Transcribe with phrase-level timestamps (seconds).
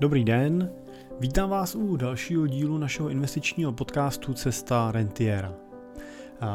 [0.00, 0.70] Dobrý den,
[1.20, 5.52] vítám vás u dalšího dílu našeho investičního podcastu Cesta Rentiera.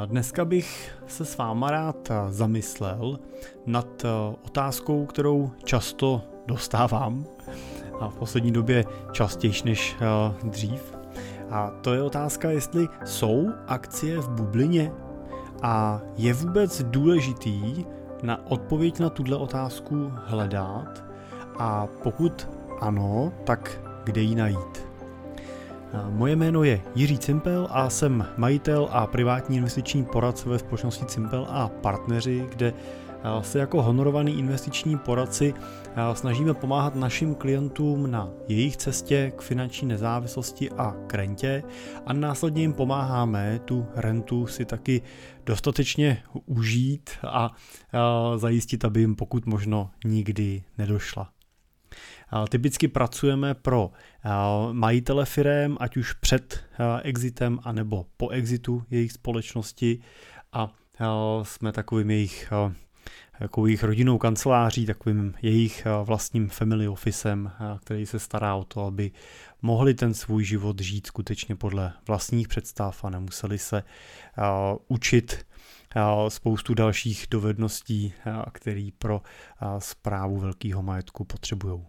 [0.05, 3.19] Dneska bych se s váma rád zamyslel
[3.65, 4.05] nad
[4.45, 7.25] otázkou, kterou často dostávám
[7.99, 9.95] a v poslední době častěji než
[10.43, 10.97] dřív.
[11.49, 14.91] A to je otázka, jestli jsou akcie v bublině
[15.61, 17.85] a je vůbec důležitý
[18.23, 21.03] na odpověď na tuhle otázku hledat
[21.59, 22.47] a pokud
[22.81, 24.89] ano, tak kde ji najít?
[26.09, 31.47] Moje jméno je Jiří Cimpel a jsem majitel a privátní investiční poradce ve společnosti Cimpel
[31.49, 32.73] a partneři, kde
[33.41, 35.53] se jako honorovaný investiční poradci
[36.13, 41.63] snažíme pomáhat našim klientům na jejich cestě k finanční nezávislosti a k rentě
[42.05, 45.01] a následně jim pomáháme tu rentu si taky
[45.45, 47.51] dostatečně užít a
[48.35, 51.29] zajistit, aby jim pokud možno nikdy nedošla.
[52.49, 53.91] Typicky pracujeme pro
[54.71, 56.63] majitele firem, ať už před
[57.03, 59.99] exitem, anebo po exitu jejich společnosti
[60.53, 60.73] a
[61.43, 62.53] jsme takovým jejich
[63.39, 69.11] jako jejich rodinnou kanceláří, takovým jejich vlastním family officem, který se stará o to, aby
[69.61, 73.83] mohli ten svůj život žít skutečně podle vlastních představ a nemuseli se
[74.87, 75.45] učit
[76.27, 78.13] spoustu dalších dovedností,
[78.51, 79.21] které pro
[79.79, 81.85] zprávu velkého majetku potřebují.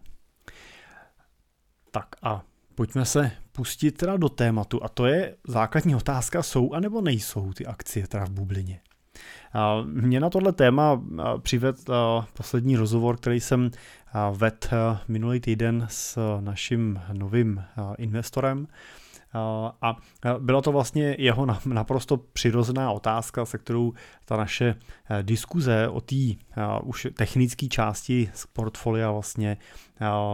[1.91, 2.42] Tak a
[2.74, 7.66] pojďme se pustit teda do tématu a to je základní otázka, jsou anebo nejsou ty
[7.66, 8.80] akcie teda v bublině.
[9.84, 11.02] Mě na tohle téma
[11.42, 11.77] přived
[12.34, 13.70] poslední rozhovor, který jsem
[14.33, 17.64] vedl minulý týden s naším novým
[17.98, 18.66] investorem.
[19.83, 19.96] A
[20.38, 23.92] byla to vlastně jeho naprosto přirozená otázka, se kterou
[24.24, 24.74] ta naše
[25.22, 26.16] diskuze o té
[26.83, 29.56] už technické části z portfolia vlastně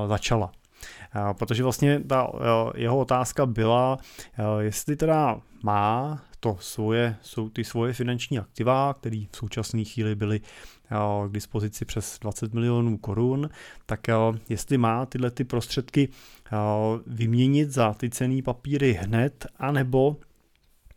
[0.07, 0.53] začala.
[1.33, 2.33] Protože vlastně ta
[2.75, 3.99] jeho otázka byla,
[4.59, 10.41] jestli teda má to svoje, jsou ty svoje finanční aktiva, které v současné chvíli byly
[11.29, 13.51] k dispozici přes 20 milionů korun,
[13.87, 14.01] tak
[14.49, 16.09] jestli má tyhle ty prostředky
[17.07, 20.17] vyměnit za ty cený papíry hned, anebo,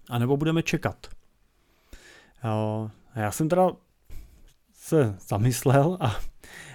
[0.10, 1.08] anebo budeme čekat.
[3.16, 3.72] Já jsem teda
[4.74, 6.16] se zamyslel a,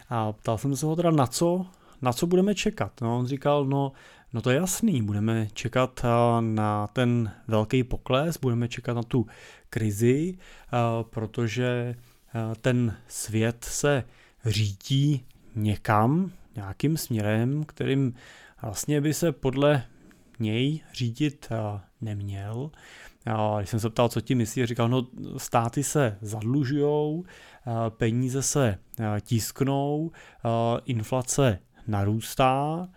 [0.09, 1.67] a ptal jsem se ho teda na co,
[2.03, 3.01] na co budeme čekat.
[3.01, 3.93] No, on říkal, no,
[4.33, 6.05] no to je jasný, budeme čekat
[6.41, 9.27] na ten velký pokles, budeme čekat na tu
[9.71, 10.39] krizi,
[11.03, 11.95] protože
[12.61, 14.05] ten svět se
[14.45, 15.25] řítí
[15.55, 18.15] někam, nějakým směrem, kterým
[18.63, 19.85] vlastně by se podle
[20.39, 21.49] něj řídit
[22.01, 22.71] neměl.
[23.59, 25.07] Když jsem se ptal, co ti myslí, říkal, no
[25.37, 27.25] státy se zadlužujou,
[27.89, 28.79] peníze se
[29.21, 30.11] tisknou,
[30.85, 32.89] inflace narůstá,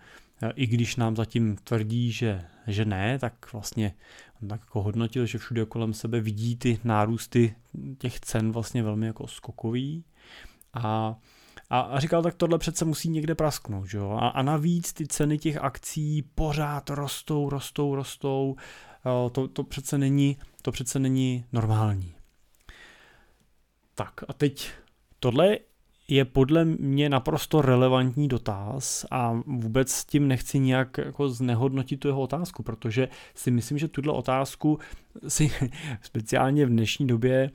[0.54, 3.94] i když nám zatím tvrdí, že, že ne, tak vlastně
[4.42, 7.54] on tak jako hodnotil, že všude kolem sebe vidí ty nárůsty
[7.98, 10.04] těch cen vlastně velmi jako skokový
[10.74, 11.16] a
[11.70, 14.10] a, a říkal, tak tohle přece musí někde prasknout, že jo?
[14.10, 18.56] A, a navíc ty ceny těch akcí pořád rostou, rostou, rostou.
[19.32, 22.14] To, to, přece není, to přece není normální.
[23.94, 24.70] Tak a teď
[25.20, 25.58] tohle
[26.08, 32.08] je podle mě naprosto relevantní dotaz a vůbec s tím nechci nějak jako znehodnotit tu
[32.08, 34.78] jeho otázku, protože si myslím, že tuhle otázku
[35.28, 35.50] si
[36.02, 37.50] speciálně v dnešní době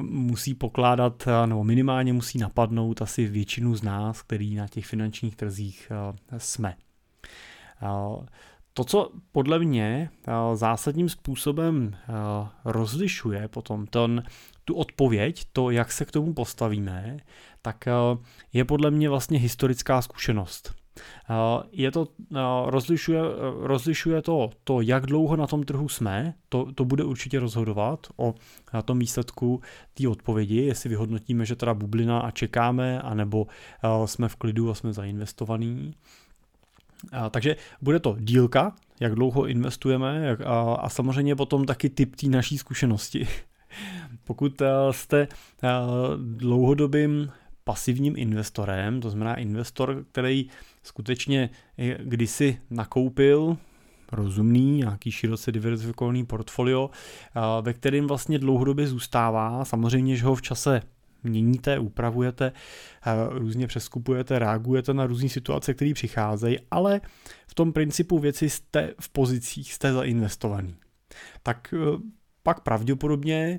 [0.00, 5.92] musí pokládat, nebo minimálně musí napadnout asi většinu z nás, který na těch finančních trzích
[6.38, 6.74] jsme.
[8.72, 10.10] To, co podle mě
[10.54, 11.96] zásadním způsobem
[12.64, 14.22] rozlišuje potom ten,
[14.68, 17.16] tu odpověď, to, jak se k tomu postavíme,
[17.62, 17.92] tak eh,
[18.52, 20.74] je podle mě vlastně historická zkušenost.
[21.30, 21.34] Eh,
[21.72, 23.20] je to, eh, rozlišuje,
[23.60, 28.34] rozlišuje to, to, jak dlouho na tom trhu jsme, to, to bude určitě rozhodovat o
[28.84, 29.60] tom výsledku
[29.94, 33.46] té odpovědi, jestli vyhodnotíme, že teda bublina a čekáme, anebo
[34.04, 35.94] jsme v klidu a jsme zainvestovaní.
[37.30, 42.58] Takže bude to dílka, jak dlouho investujeme a, a samozřejmě potom taky typ té naší
[42.58, 43.28] zkušenosti.
[44.28, 45.28] Pokud jste
[46.16, 47.30] dlouhodobým
[47.64, 50.48] pasivním investorem, to znamená investor, který
[50.82, 51.50] skutečně
[51.98, 53.56] kdysi nakoupil
[54.12, 56.90] rozumný, nějaký široce diverzifikovaný portfolio,
[57.62, 59.64] ve kterým vlastně dlouhodobě zůstává.
[59.64, 60.82] Samozřejmě, že ho v čase
[61.22, 62.52] měníte, upravujete,
[63.30, 67.00] různě přeskupujete, reagujete na různé situace, které přicházejí, ale
[67.46, 70.76] v tom principu věci jste v pozicích, jste zainvestovaný.
[71.42, 71.74] Tak
[72.48, 73.58] pak pravděpodobně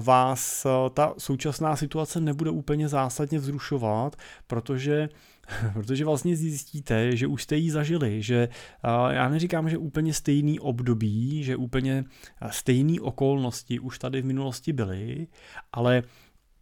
[0.00, 4.16] vás ta současná situace nebude úplně zásadně vzrušovat,
[4.46, 5.08] protože
[5.72, 8.48] protože vlastně zjistíte, že už jste ji zažili, že
[9.10, 12.04] já neříkám, že úplně stejný období, že úplně
[12.50, 15.26] stejné okolnosti už tady v minulosti byly,
[15.72, 16.02] ale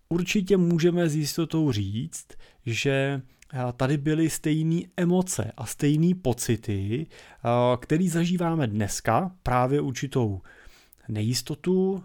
[0.08, 2.26] určitě můžeme s jistotou říct,
[2.66, 3.22] že
[3.76, 7.06] tady byly stejné emoce a stejné pocity,
[7.80, 10.40] které zažíváme dneska, právě určitou
[11.08, 12.04] nejistotu,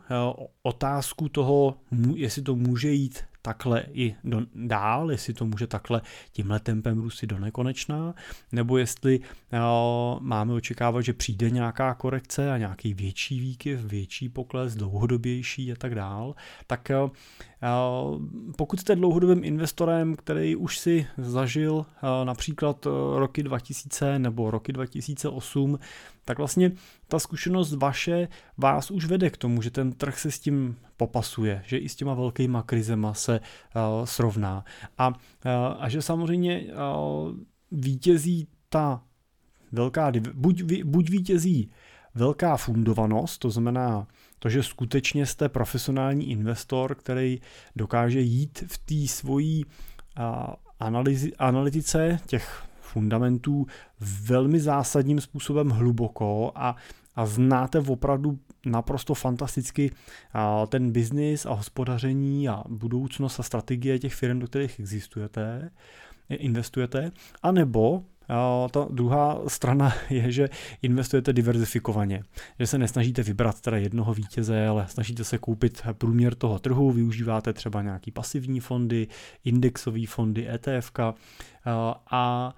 [0.63, 1.77] otázku toho,
[2.15, 6.01] jestli to může jít takhle i do, dál, jestli to může takhle
[6.31, 8.15] tímhle tempem růst do nekonečná,
[8.51, 14.75] nebo jestli uh, máme očekávat, že přijde nějaká korekce a nějaký větší výkyv, větší pokles,
[14.75, 16.35] dlouhodobější a tak dál,
[16.67, 17.09] tak uh,
[18.57, 21.85] pokud jste dlouhodobým investorem, který už si zažil uh,
[22.23, 25.79] například roky 2000 nebo roky 2008,
[26.25, 26.71] tak vlastně
[27.07, 28.27] ta zkušenost vaše
[28.57, 31.95] vás už vede k tomu, že ten trh se s tím popasuje, že i s
[31.95, 33.39] těma velkýma krizema se
[34.03, 34.65] srovná.
[34.97, 35.13] A,
[35.79, 36.67] a že samozřejmě
[37.71, 39.03] vítězí ta
[39.71, 41.71] velká, buď, buď vítězí
[42.15, 44.07] velká fundovanost, to znamená
[44.39, 47.41] to, že skutečně jste profesionální investor, který
[47.75, 49.65] dokáže jít v té svojí
[50.79, 53.67] analýzi, analytice těch fundamentů
[53.99, 56.75] velmi zásadním způsobem hluboko a,
[57.15, 59.91] a znáte opravdu naprosto fantasticky
[60.69, 65.69] ten biznis a hospodaření a budoucnost a strategie těch firm, do kterých existujete,
[66.29, 67.11] investujete,
[67.43, 68.03] anebo
[68.71, 70.49] ta druhá strana je, že
[70.81, 72.23] investujete diverzifikovaně,
[72.59, 77.53] že se nesnažíte vybrat teda jednoho vítěze, ale snažíte se koupit průměr toho trhu, využíváte
[77.53, 79.07] třeba nějaký pasivní fondy,
[79.45, 80.91] indexové fondy, ETF
[82.11, 82.55] a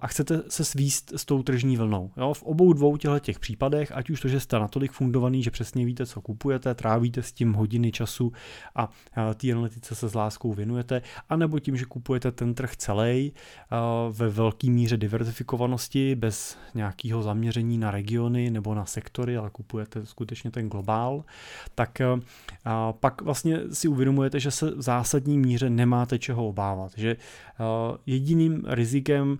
[0.00, 2.10] a chcete se svíst s tou tržní vlnou.
[2.16, 2.34] Jo?
[2.34, 6.06] V obou dvou těch případech, ať už to, že jste natolik fundovaný, že přesně víte,
[6.06, 8.32] co kupujete, trávíte s tím hodiny času
[8.74, 8.88] a
[9.34, 13.32] té analytice se s láskou věnujete, anebo tím, že kupujete ten trh celý
[14.10, 20.50] ve velké míře diverzifikovanosti, bez nějakého zaměření na regiony nebo na sektory, ale kupujete skutečně
[20.50, 21.24] ten globál,
[21.74, 21.98] tak
[23.00, 27.16] pak vlastně si uvědomujete, že se v zásadní míře nemáte čeho obávat, že
[28.06, 29.38] jediným rizikem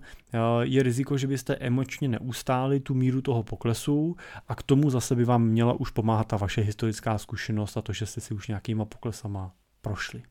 [0.61, 4.15] je riziko, že byste emočně neustáli tu míru toho poklesu
[4.47, 7.93] a k tomu zase by vám měla už pomáhat ta vaše historická zkušenost a to,
[7.93, 9.51] že jste si už nějakýma poklesama
[9.81, 10.23] prošli.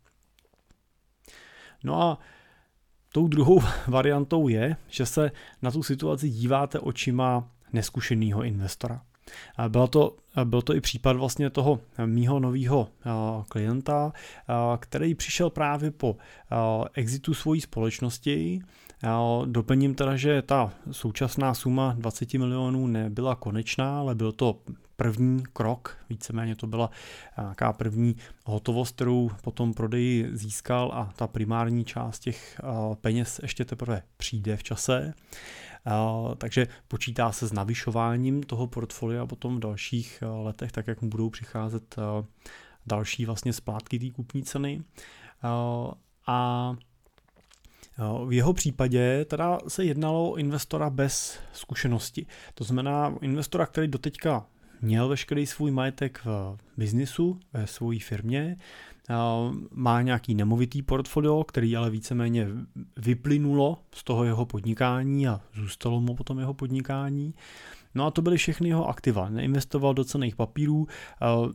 [1.84, 2.18] No a
[3.12, 5.30] tou druhou variantou je, že se
[5.62, 9.02] na tu situaci díváte očima neskušeného investora.
[9.68, 12.88] Byl to, byl to i případ vlastně toho mýho nového
[13.48, 14.12] klienta,
[14.78, 16.16] který přišel právě po
[16.94, 18.62] exitu svojí společnosti.
[19.44, 24.60] Doplním teda, že ta současná suma 20 milionů nebyla konečná, ale byl to
[24.96, 26.90] první krok, víceméně to byla
[27.38, 28.16] nějaká první
[28.46, 32.60] hotovost, kterou potom prodej získal a ta primární část těch
[33.00, 35.14] peněz ještě teprve přijde v čase.
[36.38, 41.30] Takže počítá se s navyšováním toho portfolia potom v dalších letech, tak jak mu budou
[41.30, 41.96] přicházet
[42.86, 44.82] další vlastně splátky té kupní ceny.
[46.26, 46.76] A
[48.24, 52.26] v jeho případě teda se jednalo o investora bez zkušenosti.
[52.54, 54.46] To znamená investora, který doteďka
[54.82, 58.56] měl veškerý svůj majetek v biznisu, ve své firmě,
[59.70, 62.46] má nějaký nemovitý portfolio, který ale víceméně
[62.96, 67.34] vyplynulo z toho jeho podnikání a zůstalo mu potom jeho podnikání.
[67.94, 69.28] No a to byly všechny jeho aktiva.
[69.28, 70.86] Neinvestoval do cených papírů,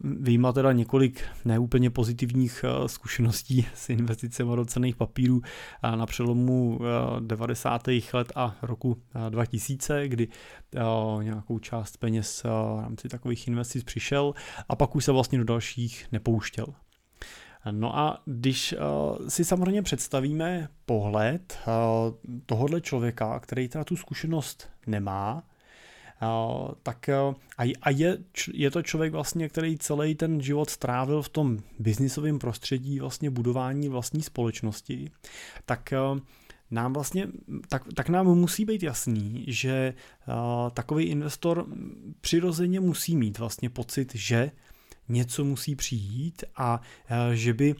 [0.03, 5.41] vyjímal teda několik neúplně pozitivních zkušeností s investicemi do cených papírů
[5.95, 6.79] na přelomu
[7.19, 7.87] 90.
[8.13, 10.27] let a roku 2000, kdy
[11.21, 14.33] nějakou část peněz v rámci takových investic přišel
[14.69, 16.65] a pak už se vlastně do dalších nepouštěl.
[17.71, 18.75] No a když
[19.27, 21.59] si samozřejmě představíme pohled
[22.45, 25.43] tohohle člověka, který teda tu zkušenost nemá,
[26.83, 27.09] tak
[27.81, 28.17] a, je,
[28.53, 33.89] je to člověk vlastně, který celý ten život strávil v tom biznisovém prostředí vlastně budování
[33.89, 35.11] vlastní společnosti,
[35.65, 35.93] tak
[36.71, 37.27] nám vlastně,
[37.69, 39.93] tak, tak nám musí být jasný, že
[40.27, 41.65] uh, takový investor
[42.21, 44.51] přirozeně musí mít vlastně pocit, že
[45.09, 47.75] něco musí přijít a e, že by e,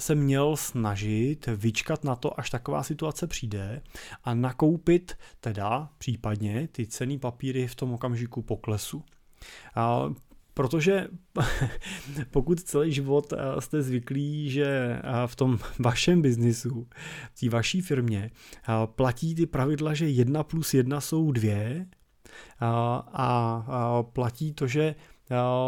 [0.00, 3.82] se měl snažit vyčkat na to, až taková situace přijde
[4.24, 9.04] a nakoupit teda případně ty cený papíry v tom okamžiku poklesu.
[10.54, 11.08] Protože
[12.30, 16.88] pokud celý život e, jste zvyklí, že v tom vašem biznisu,
[17.34, 18.30] v té vaší firmě
[18.86, 21.86] platí ty pravidla, že jedna plus jedna jsou dvě
[22.60, 24.94] a platí to, že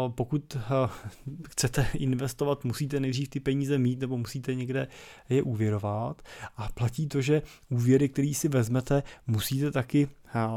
[0.07, 0.57] pokud
[1.49, 4.87] chcete investovat, musíte nejdřív ty peníze mít nebo musíte někde
[5.29, 6.21] je úvěrovat.
[6.57, 10.07] A platí to, že úvěry, který si vezmete, musíte taky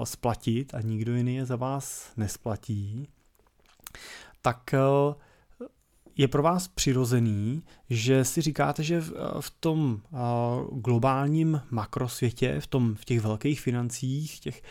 [0.05, 3.09] splatit a nikdo jiný je za vás nesplatí,
[4.43, 4.75] tak
[6.17, 9.01] je pro vás přirozený, že si říkáte, že
[9.41, 10.01] v tom
[10.73, 14.63] globálním makrosvětě, v, tom, v těch velkých financích, těch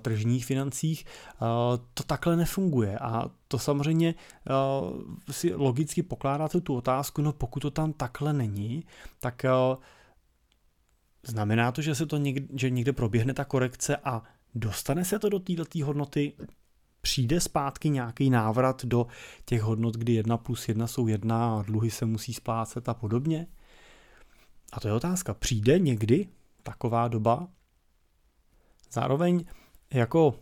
[0.00, 1.04] tržních financích,
[1.94, 2.98] to takhle nefunguje.
[2.98, 4.14] A to samozřejmě
[5.30, 8.84] si logicky pokládáte tu otázku, no pokud to tam takhle není,
[9.20, 9.42] tak
[11.26, 14.22] znamená to, že se to někde, že někde proběhne ta korekce a
[14.54, 16.32] dostane se to do této hodnoty
[17.04, 19.06] přijde zpátky nějaký návrat do
[19.44, 23.46] těch hodnot, kdy 1 plus 1 jsou 1 a dluhy se musí splácet a podobně?
[24.72, 25.34] A to je otázka.
[25.34, 26.28] Přijde někdy
[26.62, 27.48] taková doba?
[28.92, 29.44] Zároveň
[29.92, 30.34] jako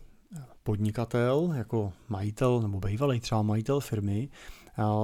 [0.63, 4.29] podnikatel, jako majitel nebo bývalý třeba majitel firmy,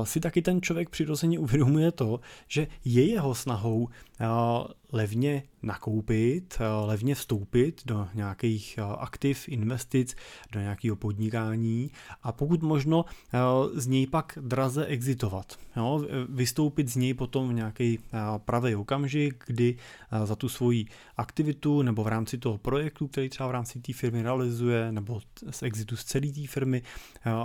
[0.04, 3.88] si taky ten člověk přirozeně uvědomuje to, že je jeho snahou
[4.92, 10.16] levně nakoupit, levně vstoupit do nějakých aktiv, investic,
[10.52, 11.92] do nějakého podnikání
[12.24, 13.06] a pokud možno
[13.74, 15.60] z něj pak draze exitovat.
[16.30, 18.00] Vystoupit z něj potom v nějaký
[18.38, 19.78] pravý okamžik, kdy
[20.24, 20.86] za tu svoji
[21.18, 25.64] aktivitu nebo v rámci toho projektu, který třeba v rámci té firmy realizuje, nebo z
[25.64, 26.82] exitu z celé té firmy,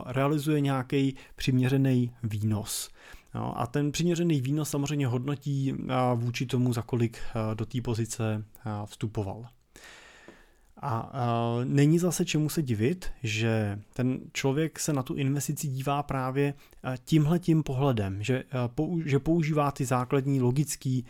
[0.06, 2.90] realizuje nějaký přiměřený výnos.
[3.34, 5.74] No, a ten přiměřený výnos samozřejmě hodnotí
[6.14, 7.18] vůči tomu, za kolik
[7.54, 8.44] do té pozice
[8.84, 9.46] vstupoval.
[10.82, 11.12] A,
[11.64, 16.54] není zase čemu se divit, že ten člověk se na tu investici dívá právě
[17.04, 18.44] tímhle tím pohledem, že,
[19.04, 21.04] že používá ty základní logický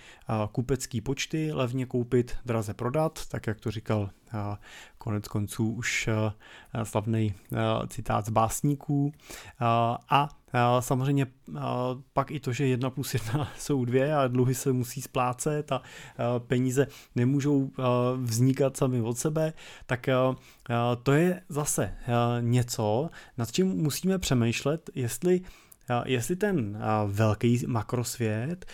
[0.53, 4.11] kupecký počty, levně koupit, draze prodat, tak jak to říkal
[4.99, 6.09] konec konců už
[6.83, 7.35] slavný
[7.89, 9.13] citát z básníků.
[10.11, 10.29] A
[10.81, 11.27] samozřejmě
[12.13, 15.83] pak i to, že jedna plus jedna jsou dvě a dluhy se musí splácet a
[16.39, 17.71] peníze nemůžou
[18.17, 19.53] vznikat sami od sebe,
[19.87, 20.07] tak
[21.03, 21.97] to je zase
[22.41, 25.41] něco, nad čím musíme přemýšlet, jestli
[26.05, 28.67] jestli ten velký makrosvět,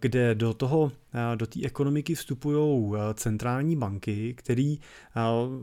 [0.00, 0.92] kde do toho,
[1.34, 4.78] do té ekonomiky vstupují centrální banky, který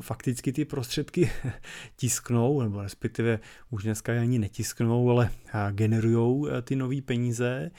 [0.01, 1.32] fakticky ty prostředky
[1.96, 3.39] tisknou, nebo respektive
[3.70, 5.30] už dneska ani netisknou, ale
[5.72, 7.72] generují ty nové peníze,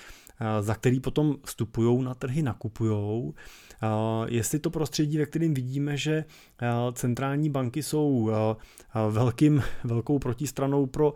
[0.60, 3.32] za který potom vstupují na trhy, nakupují.
[4.26, 6.24] Jestli to prostředí, ve kterém vidíme, že
[6.92, 8.30] centrální banky jsou
[9.10, 11.14] velkým, velkou protistranou pro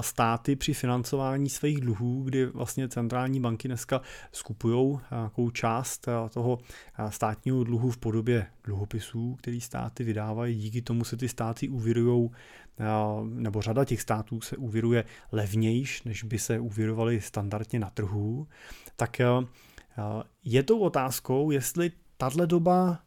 [0.00, 4.00] státy při financování svých dluhů, kdy vlastně centrální banky dneska
[4.32, 6.58] skupují nějakou část toho
[7.08, 10.56] státního dluhu v podobě dluhopisů, který státy vydávají.
[10.56, 12.30] Díky tomu se ty státy uvěrují
[13.24, 18.46] nebo řada těch států se uvěruje levnějš, než by se uvěrovali standardně na trhu,
[18.96, 19.20] tak
[20.44, 22.98] je tou otázkou, jestli tahle doba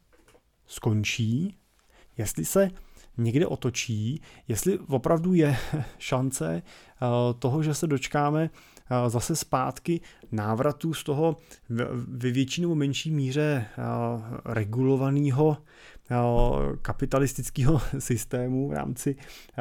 [0.66, 1.56] skončí,
[2.16, 2.70] jestli se
[3.18, 5.56] někde otočí, jestli opravdu je
[5.98, 6.62] šance
[7.38, 8.50] toho, že se dočkáme
[9.08, 10.00] zase zpátky
[10.32, 11.36] návratu z toho
[12.08, 13.66] ve větší nebo menší míře
[14.44, 15.56] regulovaného
[16.82, 19.16] kapitalistického systému v rámci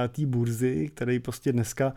[0.09, 1.93] té burzy, který prostě dneska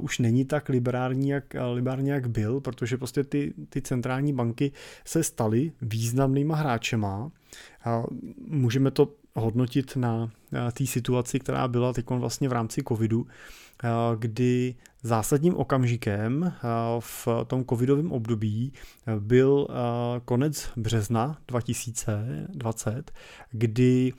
[0.00, 4.72] už není tak liberální, jak, liberální, jak byl, protože prostě ty, ty centrální banky
[5.04, 7.30] se staly významnýma hráčema.
[8.48, 10.30] Můžeme to hodnotit na
[10.72, 13.26] té situaci, která byla teď vlastně v rámci covidu,
[14.18, 14.74] kdy
[15.06, 16.52] zásadním okamžikem
[16.98, 18.72] v tom covidovém období
[19.18, 19.68] byl
[20.24, 23.12] konec března 2020,
[23.50, 24.12] kdy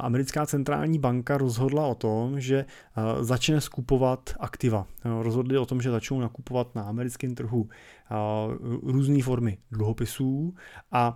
[0.00, 2.64] americká centrální banka rozhodla o tom, že
[3.20, 4.86] začne skupovat aktiva.
[5.04, 7.68] Rozhodli o tom, že začnou nakupovat na americkém trhu
[8.82, 10.54] různé formy dluhopisů
[10.92, 11.14] a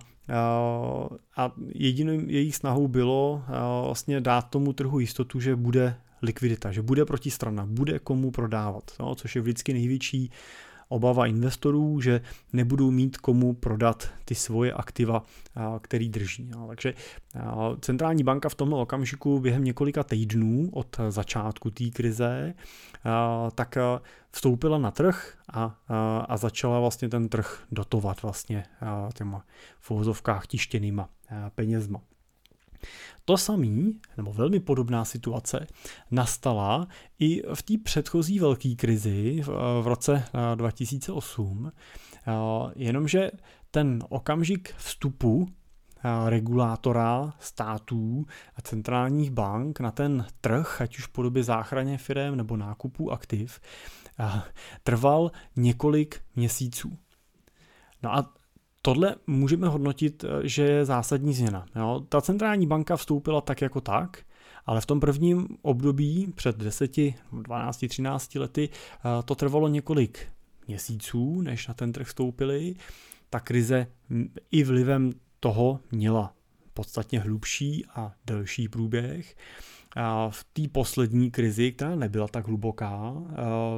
[1.37, 3.43] a jedinou jejich snahou bylo
[3.85, 9.15] vlastně dát tomu trhu jistotu, že bude likvidita, že bude protistrana, bude komu prodávat, no,
[9.15, 10.31] což je vždycky největší
[10.87, 12.21] obava investorů, že
[12.53, 15.23] nebudou mít komu prodat ty svoje aktiva,
[15.81, 16.51] který drží.
[16.67, 16.93] Takže
[17.81, 22.53] centrální banka v tomto okamžiku během několika týdnů od začátku té krize
[23.55, 23.77] tak
[24.31, 25.75] vstoupila na trh a,
[26.27, 28.63] a začala vlastně ten trh dotovat vlastně
[29.13, 29.45] těma
[29.79, 31.09] v tištěnýma
[31.55, 32.01] penězma.
[33.25, 35.67] To samý, nebo velmi podobná situace,
[36.11, 36.87] nastala
[37.19, 39.41] i v té předchozí velké krizi
[39.81, 40.23] v, roce
[40.55, 41.71] 2008,
[42.75, 43.31] jenomže
[43.71, 45.47] ten okamžik vstupu
[46.25, 52.57] regulátora států a centrálních bank na ten trh, ať už v podobě záchraně firm nebo
[52.57, 53.59] nákupu aktiv,
[54.83, 56.97] trval několik měsíců.
[58.03, 58.33] No a
[58.81, 61.65] tohle můžeme hodnotit, že je zásadní změna.
[61.75, 62.05] Jo?
[62.09, 64.23] Ta centrální banka vstoupila tak jako tak,
[64.65, 66.91] ale v tom prvním období před 10,
[67.31, 68.69] 12, 13 lety
[69.25, 70.27] to trvalo několik
[70.67, 72.75] měsíců, než na ten trh vstoupili.
[73.29, 73.87] Ta krize
[74.51, 76.33] i vlivem toho měla
[76.73, 79.35] podstatně hlubší a delší průběh.
[80.29, 83.13] V té poslední krizi, která nebyla tak hluboká,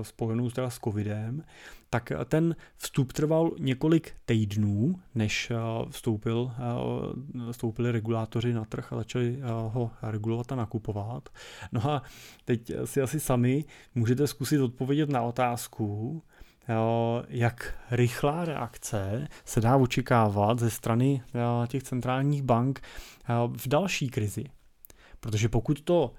[0.02, 1.44] spojenou teda s covidem,
[1.90, 5.52] tak ten vstup trval několik týdnů, než
[5.90, 6.52] vstoupil,
[7.52, 11.30] vstoupili regulátoři na trh a začali ho regulovat a nakupovat.
[11.72, 12.02] No a
[12.46, 13.66] teď si asi sami
[13.96, 16.24] můžete zkusit odpovědět na otázku,
[17.28, 21.22] jak rychlá reakce se dá očekávat ze strany
[21.68, 22.82] těch centrálních bank
[23.58, 24.44] v další krizi.
[25.24, 26.14] Protože pokud to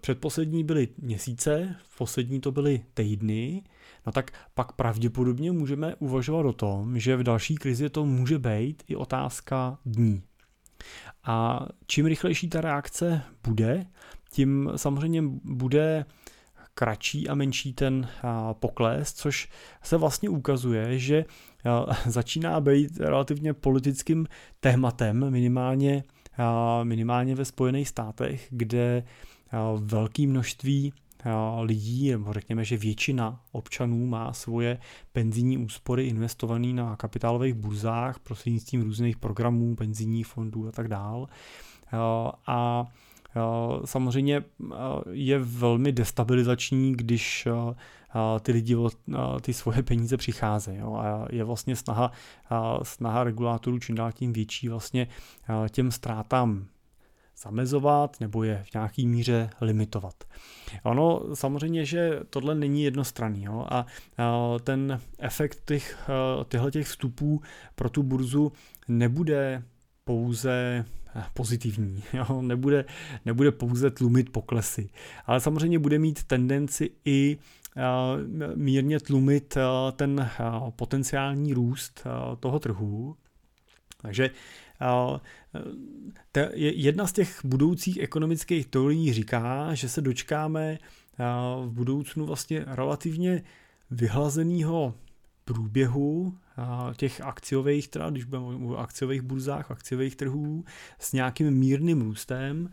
[0.00, 3.62] předposlední byly měsíce, poslední to byly týdny,
[4.06, 8.82] no tak pak pravděpodobně můžeme uvažovat o tom, že v další krizi to může být
[8.86, 10.22] i otázka dní.
[11.24, 13.86] A čím rychlejší ta reakce bude,
[14.30, 16.04] tím samozřejmě bude
[16.74, 18.08] kratší a menší ten
[18.52, 19.48] pokles, což
[19.82, 21.24] se vlastně ukazuje, že
[22.06, 24.26] začíná být relativně politickým
[24.60, 26.04] tématem, minimálně,
[26.82, 29.04] minimálně ve Spojených státech, kde
[29.76, 30.92] velké množství
[31.60, 34.78] lidí, nebo řekněme, že většina občanů má svoje
[35.12, 41.28] penzijní úspory investované na kapitálových burzách prostřednictvím různých programů, penzijních fondů a tak dál.
[42.46, 42.86] A
[43.84, 44.44] Samozřejmě
[45.10, 47.48] je velmi destabilizační, když
[48.40, 48.90] ty lidi o
[49.40, 50.78] ty svoje peníze přicházejí.
[50.80, 52.12] A je vlastně snaha,
[52.82, 55.08] snaha regulátorů čím dál tím větší vlastně
[55.70, 56.66] těm ztrátám
[57.36, 60.24] zamezovat nebo je v nějaký míře limitovat.
[60.82, 63.86] Ono samozřejmě, že tohle není jednostranný jo, a
[64.64, 66.10] ten efekt těch,
[66.48, 67.42] těchto těch vstupů
[67.74, 68.52] pro tu burzu
[68.88, 69.62] nebude
[70.04, 70.84] pouze
[71.34, 72.02] pozitivní.
[72.12, 72.42] Jo?
[72.42, 72.84] Nebude,
[73.24, 74.88] nebude pouze tlumit poklesy.
[75.26, 77.38] Ale samozřejmě bude mít tendenci i
[78.54, 79.56] mírně tlumit
[79.96, 80.30] ten
[80.76, 82.06] potenciální růst
[82.40, 83.16] toho trhu.
[84.02, 84.30] Takže
[86.56, 90.78] jedna z těch budoucích ekonomických teorií říká, že se dočkáme
[91.64, 93.42] v budoucnu vlastně relativně
[93.90, 94.94] vyhlazeného
[95.44, 96.38] průběhu
[96.96, 100.64] těch akciových, teda když budeme o akciových burzách, akciových trhů,
[100.98, 102.70] s nějakým mírným růstem,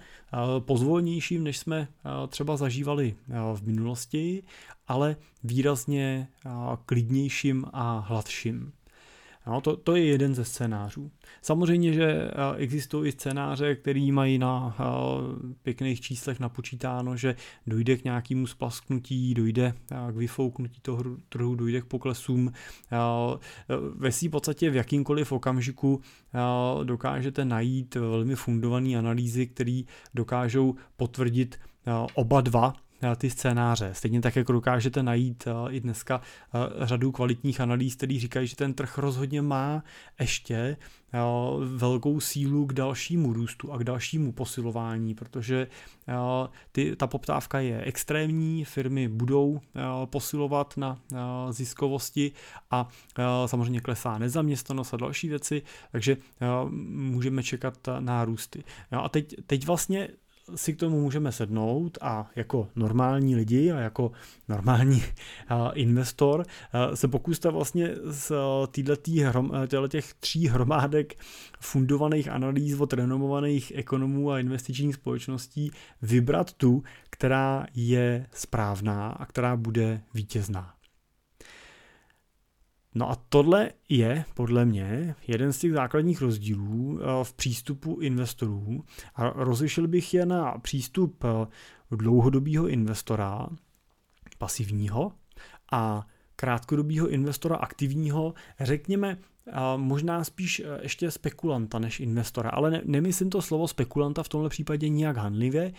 [0.59, 1.87] pozvolnějším, než jsme
[2.27, 3.15] třeba zažívali
[3.53, 4.43] v minulosti,
[4.87, 6.27] ale výrazně
[6.85, 8.71] klidnějším a hladším.
[9.47, 11.11] No, to, to je jeden ze scénářů.
[11.41, 14.83] Samozřejmě, že eh, existují i scénáře, které mají na eh,
[15.63, 17.35] pěkných číslech napočítáno, že
[17.67, 22.51] dojde k nějakému splasknutí, dojde eh, k vyfouknutí toho trhu, dojde k poklesům.
[23.95, 26.01] Ve svým podstatě v jakýmkoliv okamžiku
[26.83, 29.81] dokážete najít velmi fundované analýzy, které
[30.13, 31.59] dokážou potvrdit
[32.13, 32.73] oba dva
[33.17, 33.89] ty scénáře.
[33.93, 36.21] Stejně tak, jak dokážete najít eh, i dneska
[36.53, 39.83] eh, řadu kvalitních analýz, který říkají, že ten trh rozhodně má
[40.19, 40.77] ještě
[41.75, 45.67] velkou sílu k dalšímu růstu a k dalšímu posilování, protože
[46.71, 49.59] ty, ta poptávka je extrémní, firmy budou
[50.05, 50.99] posilovat na
[51.49, 52.31] ziskovosti
[52.71, 52.87] a
[53.45, 55.61] samozřejmě klesá nezaměstnanost a další věci,
[55.91, 56.17] takže
[56.89, 58.63] můžeme čekat nárůsty.
[58.91, 60.09] A teď, teď vlastně
[60.55, 64.11] si k tomu můžeme sednout a jako normální lidi a jako
[64.47, 65.03] normální
[65.73, 66.45] investor
[66.93, 68.31] se pokuste vlastně z
[69.67, 71.13] těchto těch tří hromádek
[71.59, 79.55] fundovaných analýz od renomovaných ekonomů a investičních společností vybrat tu, která je správná a která
[79.55, 80.80] bude vítězná.
[82.95, 88.83] No a tohle je podle mě jeden z těch základních rozdílů eh, v přístupu investorů.
[89.15, 91.47] A rozlišil bych je na přístup eh,
[91.95, 93.47] dlouhodobého investora,
[94.37, 95.11] pasivního,
[95.71, 99.17] a krátkodobého investora aktivního, řekněme
[99.77, 104.49] možná spíš e, ještě spekulanta než investora, ale ne, nemyslím to slovo spekulanta v tomhle
[104.49, 105.73] případě nijak hanlivě, e,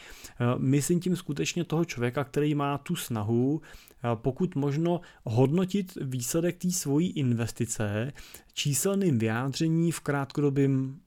[0.58, 6.70] myslím tím skutečně toho člověka, který má tu snahu e, pokud možno hodnotit výsledek té
[6.70, 8.12] svojí investice
[8.54, 11.00] číselným vyjádření v krátkodobém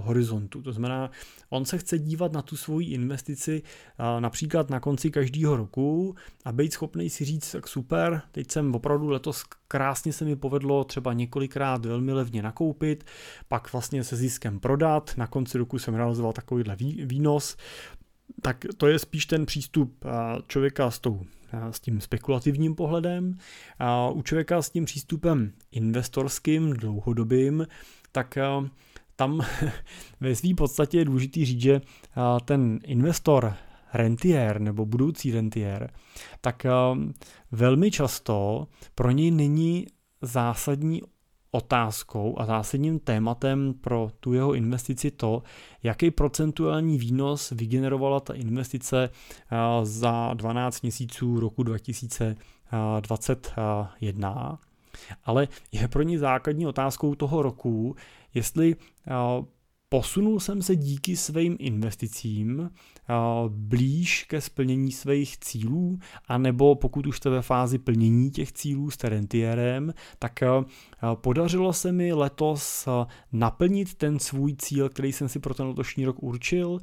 [0.00, 0.62] horizontu.
[0.62, 1.10] To znamená,
[1.50, 3.62] on se chce dívat na tu svoji investici
[4.20, 9.08] například na konci každého roku a být schopný si říct, tak super, teď jsem opravdu
[9.08, 13.04] letos krásně se mi povedlo třeba několikrát velmi levně nakoupit,
[13.48, 17.56] pak vlastně se ziskem prodat, na konci roku jsem realizoval takovýhle výnos,
[18.42, 20.04] tak to je spíš ten přístup
[20.46, 21.20] člověka s, tou,
[21.70, 23.38] s tím spekulativním pohledem.
[23.78, 27.66] A u člověka s tím přístupem investorským, dlouhodobým,
[28.12, 28.38] tak
[29.16, 29.40] tam
[30.20, 31.80] ve své podstatě je důležitý říct, že
[32.44, 33.54] ten investor
[33.94, 35.92] rentier nebo budoucí rentier,
[36.40, 36.66] tak
[37.52, 39.86] velmi často pro něj není
[40.22, 41.02] zásadní
[41.50, 45.42] otázkou a zásadním tématem pro tu jeho investici to,
[45.82, 49.10] jaký procentuální výnos vygenerovala ta investice
[49.82, 54.58] za 12 měsíců roku 2021.
[55.24, 57.96] Ale je pro ní základní otázkou toho roku,
[58.34, 58.76] jestli
[59.88, 62.70] posunul jsem se díky svým investicím
[63.48, 65.98] blíž ke splnění svých cílů,
[66.28, 70.40] anebo pokud už jste ve fázi plnění těch cílů s Terentierem, tak
[71.14, 72.88] podařilo se mi letos
[73.32, 76.78] naplnit ten svůj cíl, který jsem si pro ten letošní rok určil.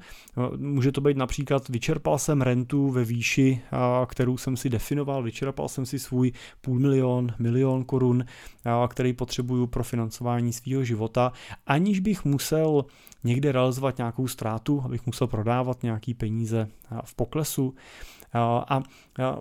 [0.58, 3.62] Může to být například, vyčerpal jsem rentu ve výši,
[4.08, 8.26] kterou jsem si definoval, vyčerpal jsem si svůj půl milion, milion korun,
[8.88, 11.32] který potřebuju pro financování svého života,
[11.68, 12.86] aniž bych musel
[13.24, 16.68] někde realizovat nějakou ztrátu, abych musel prodávat nějaký peníze
[17.04, 17.76] v poklesu.
[18.68, 18.84] A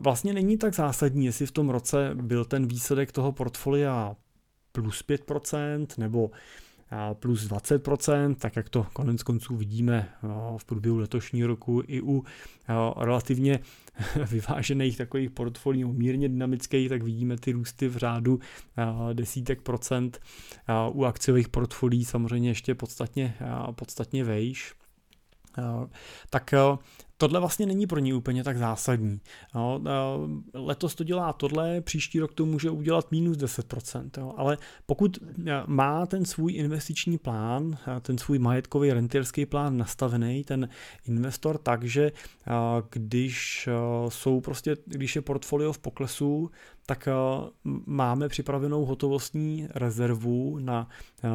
[0.00, 4.16] vlastně není tak zásadní, jestli v tom roce byl ten výsledek toho portfolia
[4.72, 6.30] plus 5% nebo
[7.14, 10.08] plus 20%, tak jak to konec konců vidíme
[10.58, 12.24] v průběhu letošního roku i u
[12.96, 13.60] relativně
[14.30, 18.40] vyvážených takových portfolií, mírně dynamických, tak vidíme ty růsty v řádu
[19.12, 20.20] desítek procent.
[20.92, 23.34] U akciových portfolií samozřejmě ještě podstatně,
[23.74, 24.74] podstatně vejš.
[26.30, 26.54] Tak
[27.16, 29.20] tohle vlastně není pro ní úplně tak zásadní.
[29.54, 29.80] Jo,
[30.54, 35.18] letos to dělá tohle, příští rok to může udělat minus 10%, jo, ale pokud
[35.66, 40.68] má ten svůj investiční plán, ten svůj majetkový rentierský plán nastavený, ten
[41.08, 42.12] investor tak, že
[42.90, 43.68] když
[44.08, 46.50] jsou prostě, když je portfolio v poklesu,
[46.86, 47.08] tak
[47.86, 50.88] máme připravenou hotovostní rezervu na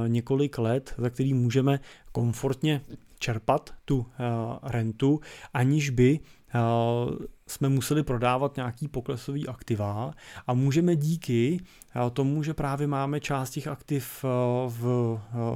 [0.08, 1.80] několik let, za který můžeme
[2.12, 2.82] komfortně
[3.20, 4.06] čerpat tu
[4.64, 5.20] rentu,
[5.54, 6.20] aniž by
[7.50, 10.14] jsme museli prodávat nějaký poklesový aktiva
[10.48, 11.60] a můžeme díky
[12.14, 14.26] tomu, že právě máme část těch aktiv
[14.68, 14.84] v,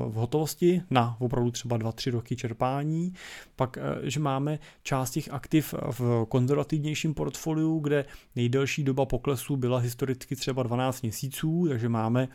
[0.08, 3.14] v hotovosti na opravdu třeba 2-3 roky čerpání,
[3.56, 10.36] pak, že máme část těch aktiv v konzervativnějším portfoliu, kde nejdelší doba poklesu byla historicky
[10.36, 12.28] třeba 12 měsíců, takže máme,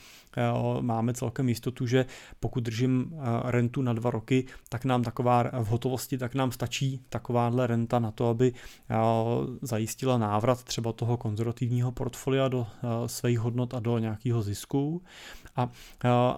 [0.80, 2.06] máme celkem jistotu, že
[2.40, 7.66] pokud držím rentu na dva roky, tak nám taková v hotovosti, tak nám stačí takováhle
[7.66, 8.52] renta na to, aby
[9.62, 12.66] zajistila návrat třeba toho konzervativního portfolia do
[13.06, 15.02] svých hodnot a do nějakého zisku.
[15.56, 15.70] A,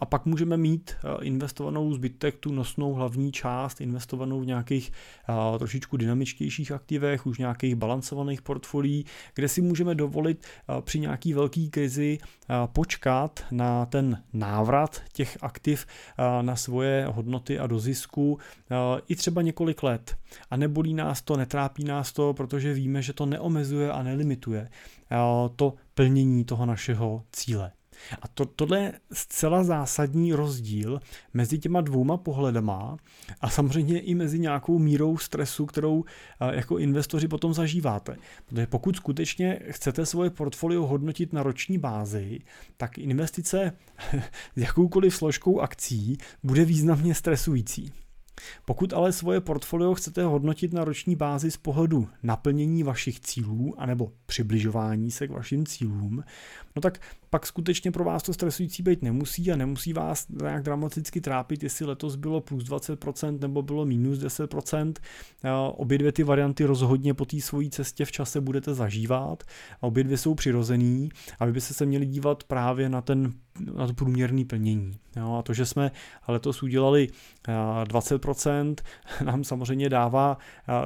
[0.00, 4.92] a pak můžeme mít investovanou zbytek, tu nosnou hlavní část, investovanou v nějakých
[5.58, 10.46] trošičku dynamičtějších aktivech, už nějakých balancovaných portfolií, kde si můžeme dovolit
[10.80, 12.18] při nějaký velký krizi
[12.66, 15.86] počkat na ten návrat těch aktiv
[16.42, 18.38] na svoje hodnoty a do zisku
[19.08, 20.16] i třeba několik let.
[20.50, 24.68] A nebolí nás to, netrápí nás to, protože víme, že to neomezuje a nelimituje
[25.56, 27.72] to plnění toho našeho cíle.
[28.22, 31.00] A to, tohle je zcela zásadní rozdíl
[31.34, 32.96] mezi těma dvouma pohledama
[33.40, 36.04] a samozřejmě i mezi nějakou mírou stresu, kterou
[36.52, 38.16] jako investoři potom zažíváte.
[38.46, 42.40] Protože pokud skutečně chcete svoje portfolio hodnotit na roční bázi,
[42.76, 43.72] tak investice
[44.56, 47.92] s jakoukoliv složkou akcí bude významně stresující.
[48.64, 54.12] Pokud ale svoje portfolio chcete hodnotit na roční bázi z pohledu naplnění vašich cílů anebo
[54.26, 56.24] přibližování se k vašim cílům,
[56.76, 57.00] no tak
[57.30, 61.86] pak skutečně pro vás to stresující být nemusí a nemusí vás nějak dramaticky trápit, jestli
[61.86, 64.92] letos bylo plus 20% nebo bylo minus 10%.
[65.76, 69.44] Obě dvě ty varianty rozhodně po té svojí cestě v čase budete zažívat.
[69.80, 73.32] Obě dvě jsou přirozený a vy byste se měli dívat právě na ten
[73.76, 74.92] na to průměrný plnění.
[75.16, 75.90] Jo, a to, že jsme
[76.28, 77.08] letos udělali
[77.84, 78.74] 20%,
[79.24, 80.38] nám samozřejmě dává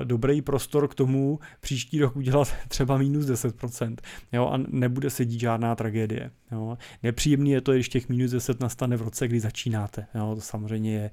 [0.05, 3.97] dobrý prostor k tomu příští rok udělat třeba minus 10%.
[4.33, 6.31] Jo, a nebude se dít žádná tragédie.
[6.53, 6.79] Jo.
[7.03, 10.07] Nepříjemný je to, když těch minus 10 nastane v roce, kdy začínáte.
[10.15, 10.35] Jo.
[10.35, 11.11] To samozřejmě je,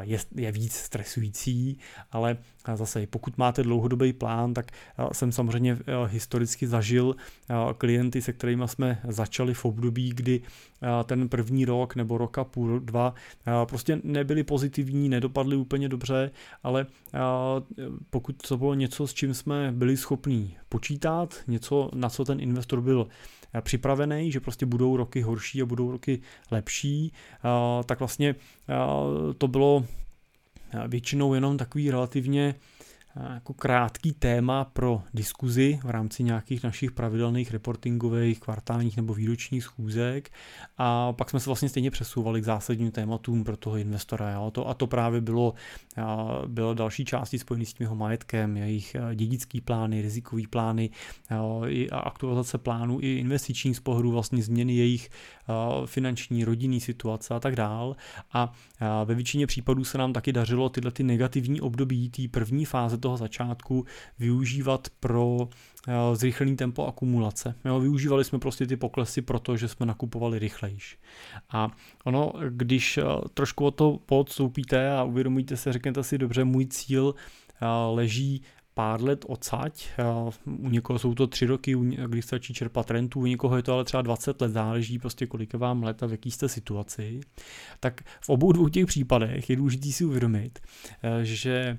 [0.00, 1.78] je, je víc stresující,
[2.12, 2.36] ale
[2.74, 4.70] zase pokud máte dlouhodobý plán, tak
[5.12, 7.16] jsem samozřejmě historicky zažil
[7.78, 10.40] klienty, se kterými jsme začali v období, kdy
[11.04, 13.14] ten první rok nebo roka půl, dva
[13.68, 16.30] prostě nebyli pozitivní, nedopadly úplně dobře,
[16.62, 16.86] ale
[18.10, 22.80] pokud to bylo něco, s čím jsme byli schopní počítat, něco, na co ten investor
[22.80, 23.08] byl
[23.60, 27.12] připravený, že prostě budou roky horší a budou roky lepší,
[27.86, 28.34] tak vlastně
[29.38, 29.84] to bylo
[30.88, 32.54] většinou jenom takový relativně
[33.34, 40.30] jako krátký téma pro diskuzi v rámci nějakých našich pravidelných reportingových, kvartálních nebo výročních schůzek
[40.78, 44.32] a pak jsme se vlastně stejně přesouvali k zásadním tématům pro toho investora.
[44.32, 44.50] Jo.
[44.50, 45.54] To, a to právě bylo,
[46.46, 50.90] bylo další části spojené s tím jeho majetkem, jejich dědický plány, rizikový plány,
[51.92, 55.10] a aktualizace plánů i investiční z pohledu vlastně změny jejich
[55.86, 57.96] finanční, rodinný situace a tak dál.
[58.32, 58.52] A
[59.04, 63.16] ve většině případů se nám taky dařilo tyhle ty negativní období té první fáze toho
[63.16, 63.84] začátku
[64.18, 65.48] využívat pro
[66.14, 67.54] zrychlený tempo akumulace.
[67.64, 70.98] Jo, využívali jsme prostě ty poklesy proto, že jsme nakupovali rychlejš.
[71.50, 71.70] A
[72.04, 72.98] ono, když
[73.34, 77.14] trošku o to podstoupíte a uvědomíte se, řeknete si, dobře, můj cíl
[77.90, 78.42] leží
[78.78, 79.88] pár let odsaď.
[80.46, 83.84] U někoho jsou to tři roky, když stačí čerpat rentu, u někoho je to ale
[83.84, 87.20] třeba 20 let, záleží prostě kolik vám let a v jaký jste situaci.
[87.80, 90.58] Tak v obou dvou těch případech je důležité si uvědomit,
[91.02, 91.78] eh, že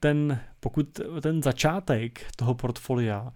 [0.00, 3.32] ten, pokud ten začátek toho portfolia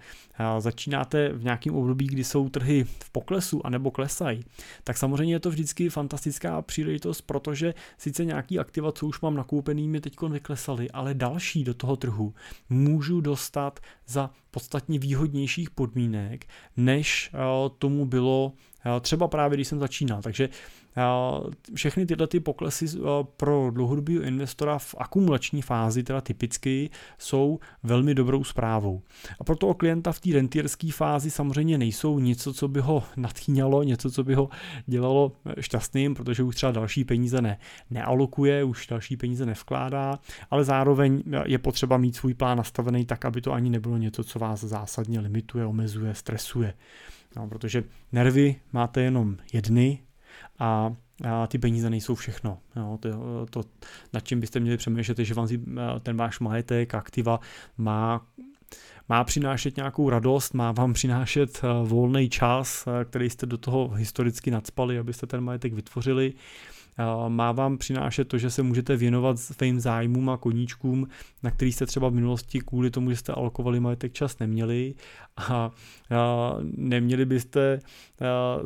[0.59, 4.45] začínáte v nějakém období, kdy jsou trhy v poklesu anebo klesají,
[4.85, 9.89] tak samozřejmě je to vždycky fantastická příležitost, protože sice nějaký aktiva, co už mám nakoupený,
[9.89, 12.35] mi teď vyklesaly, ale další do toho trhu
[12.69, 16.47] můžu dostat za podstatně výhodnějších podmínek,
[16.77, 17.33] než
[17.79, 18.53] tomu bylo
[19.01, 20.23] třeba právě když jsem začínal.
[20.23, 20.49] Takže
[21.75, 22.87] všechny tyhle ty poklesy
[23.37, 29.03] pro dlouhodobého investora v akumulační fázi, teda typicky, jsou velmi dobrou zprávou.
[29.41, 33.83] A pro toho klienta v té rentierské fázi samozřejmě nejsou něco, co by ho nadchýňalo,
[33.83, 34.49] něco, co by ho
[34.87, 37.59] dělalo šťastným, protože už třeba další peníze ne,
[37.91, 40.19] nealokuje, už další peníze nevkládá,
[40.51, 44.39] ale zároveň je potřeba mít svůj plán nastavený tak, aby to ani nebylo něco, co
[44.39, 46.75] vás zásadně limituje, omezuje, stresuje.
[47.37, 49.99] No, protože nervy máte jenom jedny
[50.59, 50.93] a
[51.25, 52.59] a ty peníze nejsou všechno.
[52.77, 53.63] Jo, to, to,
[54.13, 55.49] nad čím byste měli přemýšlet, je, že vám
[56.03, 57.41] ten váš majetek, aktiva
[57.79, 58.27] má
[59.09, 63.89] má přinášet nějakou radost, má vám přinášet eh, volný čas, eh, který jste do toho
[63.89, 66.33] historicky nadspali, abyste ten majetek vytvořili
[67.29, 71.09] má vám přinášet to, že se můžete věnovat svým zájmům a koníčkům,
[71.43, 74.95] na který jste třeba v minulosti kvůli tomu, že jste alokovali majetek čas neměli
[75.37, 75.71] a
[76.63, 77.81] neměli byste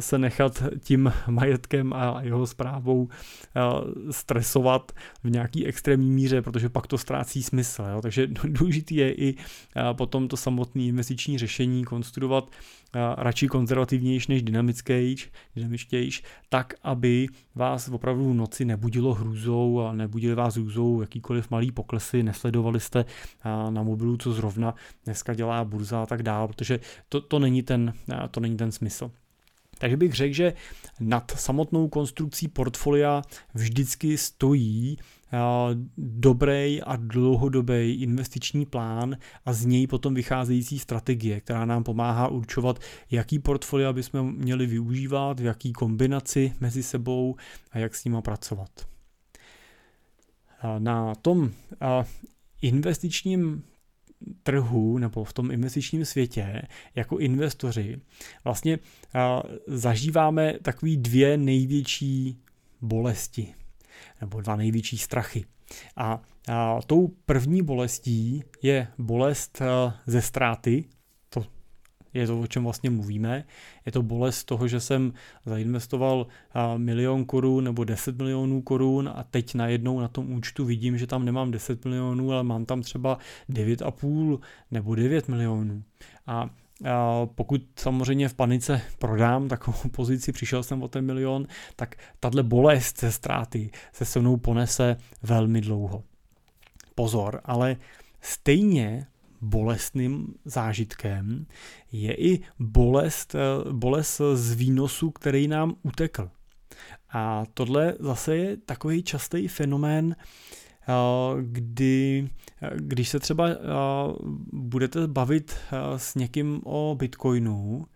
[0.01, 3.09] se nechat tím majetkem a jeho zprávou
[4.11, 4.93] stresovat
[5.25, 7.85] v nějaký extrémní míře, protože pak to ztrácí smysl.
[7.93, 8.01] Jo?
[8.03, 9.35] Takže důležitý je i
[9.93, 12.51] potom to samotné investiční řešení konstruovat
[13.16, 20.35] radši konzervativnější než dynamickější, dynamičtější, tak, aby vás opravdu v noci nebudilo hrůzou a nebudili
[20.35, 23.05] vás hrůzou jakýkoliv malý poklesy, nesledovali jste
[23.70, 24.74] na mobilu, co zrovna
[25.05, 27.92] dneska dělá burza a tak dále, protože to, to, není, ten,
[28.31, 29.11] to není ten smysl.
[29.79, 30.53] Takže bych řekl, že
[31.00, 33.22] nad samotnou konstrukcí portfolia
[33.55, 34.98] vždycky stojí
[35.97, 42.81] dobrý a dlouhodobý investiční plán a z něj potom vycházející strategie, která nám pomáhá určovat,
[43.11, 47.37] jaký portfolia bychom měli využívat, v jaký kombinaci mezi sebou
[47.71, 48.71] a jak s nima pracovat.
[50.79, 51.51] Na tom
[52.62, 53.62] investičním
[54.43, 56.62] trhu nebo v tom investičním světě
[56.95, 58.01] jako investoři
[58.45, 58.79] vlastně
[59.66, 62.38] zažíváme takový dvě největší
[62.81, 63.55] bolesti
[64.20, 65.44] nebo dva největší strachy.
[65.96, 69.62] A, a tou první bolestí je bolest
[70.06, 70.84] ze ztráty,
[71.28, 71.46] to
[72.14, 73.44] je to, o čem vlastně mluvíme.
[73.86, 75.12] Je to bolest toho, že jsem
[75.46, 76.26] zainvestoval
[76.76, 81.24] milion korun nebo 10 milionů korun a teď najednou na tom účtu vidím, že tam
[81.24, 83.18] nemám 10 milionů, ale mám tam třeba
[83.50, 84.38] 9,5
[84.70, 85.82] nebo 9 milionů.
[86.26, 86.50] A
[87.35, 93.01] pokud samozřejmě v panice prodám takovou pozici, přišel jsem o ten milion, tak tahle bolest
[93.01, 96.03] ze ztráty se se mnou ponese velmi dlouho.
[96.95, 97.77] Pozor, ale
[98.21, 99.07] stejně
[99.40, 101.47] bolestným zážitkem
[101.93, 103.37] je i bolest,
[103.73, 106.31] bolest z výnosu, který nám utekl.
[107.12, 110.16] A tohle zase je takový častý fenomén,
[111.40, 112.29] kdy,
[112.76, 113.48] když se třeba
[114.53, 115.57] budete bavit
[115.96, 117.87] s někým o Bitcoinu,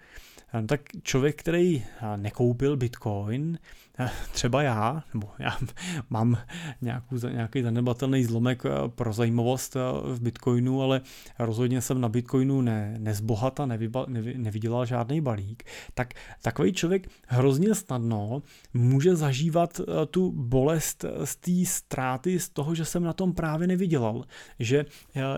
[0.66, 1.84] tak člověk, který
[2.16, 3.58] nekoupil Bitcoin,
[4.32, 5.58] třeba já, nebo já
[6.10, 6.38] mám
[6.80, 11.00] nějakou, nějaký zanedbatelný zlomek pro zajímavost v Bitcoinu, ale
[11.38, 17.74] rozhodně jsem na Bitcoinu ne, nezbohata, nevyba, nevy, nevydělal žádný balík, tak takový člověk hrozně
[17.74, 18.42] snadno
[18.74, 19.80] může zažívat
[20.10, 24.24] tu bolest z té ztráty z toho, že jsem na tom právě nevydělal.
[24.58, 24.84] Že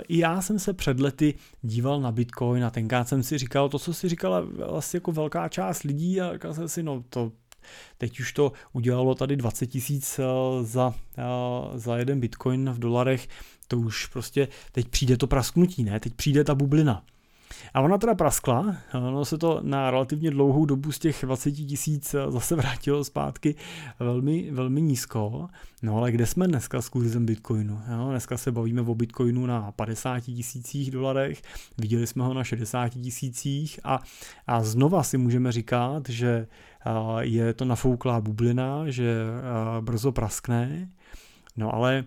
[0.08, 3.78] i já jsem se před lety díval na Bitcoin a tenkrát jsem si říkal to,
[3.78, 7.32] co si říkala vlastně jako velká část lidí a říkal jsem si, no to
[7.98, 10.24] Teď už to udělalo tady 20 tisíc eh,
[10.64, 11.22] za, eh,
[11.78, 13.28] za jeden bitcoin v dolarech,
[13.68, 16.00] to už prostě, teď přijde to prasknutí, ne?
[16.00, 17.04] Teď přijde ta bublina.
[17.74, 22.14] A ona teda praskla, ono se to na relativně dlouhou dobu z těch 20 tisíc
[22.28, 23.54] zase vrátilo zpátky
[24.00, 25.48] velmi, velmi nízko.
[25.82, 27.80] No ale kde jsme dneska s kurzem Bitcoinu?
[27.92, 31.42] Jo, dneska se bavíme o Bitcoinu na 50 tisících dolarech,
[31.78, 34.00] viděli jsme ho na 60 tisících a,
[34.46, 36.46] a znova si můžeme říkat, že
[37.20, 39.16] je to nafouklá bublina, že
[39.80, 40.88] brzo praskne,
[41.56, 42.04] no ale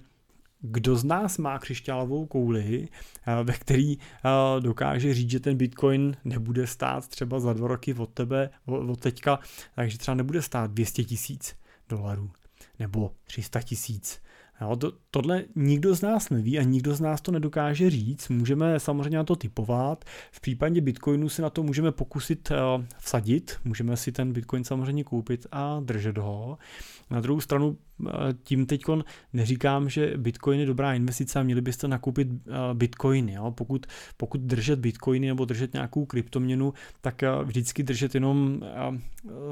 [0.61, 2.87] kdo z nás má křišťálovou kouli,
[3.27, 7.93] eh, ve který eh, dokáže říct, že ten Bitcoin nebude stát třeba za dva roky
[7.93, 9.39] od tebe, od teďka,
[9.75, 11.55] takže třeba nebude stát 200 tisíc
[11.89, 12.31] dolarů
[12.79, 14.21] nebo 300 tisíc
[14.61, 18.29] Jo, to, tohle nikdo z nás neví a nikdo z nás to nedokáže říct.
[18.29, 20.05] Můžeme samozřejmě na to typovat.
[20.31, 23.57] V případě Bitcoinu si na to můžeme pokusit uh, vsadit.
[23.63, 26.57] Můžeme si ten Bitcoin samozřejmě koupit a držet ho.
[27.09, 27.77] Na druhou stranu
[28.43, 28.81] tím teď
[29.33, 32.37] neříkám, že Bitcoin je dobrá investice a měli byste nakoupit uh,
[32.73, 33.33] Bitcoiny.
[33.33, 33.51] Jo.
[33.51, 33.85] Pokud,
[34.17, 38.97] pokud držet Bitcoiny nebo držet nějakou kryptoměnu, tak uh, vždycky držet jenom uh,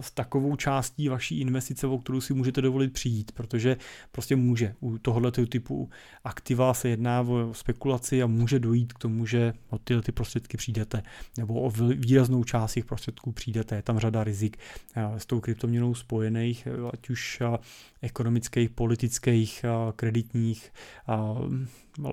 [0.01, 3.77] s takovou částí vaší investice, o kterou si můžete dovolit přijít, protože
[4.11, 5.89] prostě může u tohoto typu
[6.23, 10.57] aktiva se jedná o spekulaci a může dojít k tomu, že o tyhle ty prostředky
[10.57, 11.03] přijdete,
[11.37, 13.75] nebo o výraznou část těch prostředků přijdete.
[13.75, 14.57] Je tam řada rizik
[14.95, 17.57] eh, s tou kryptoměnou spojených, eh, ať už eh,
[18.01, 20.71] ekonomických, politických, kreditních,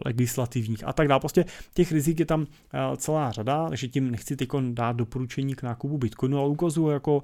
[0.04, 1.20] legislativních a tak dále.
[1.20, 1.44] Prostě
[1.74, 2.46] těch rizik je tam
[2.96, 7.22] celá řada, takže tím nechci teď dát doporučení k nákupu Bitcoinu, ale ukazuju jako,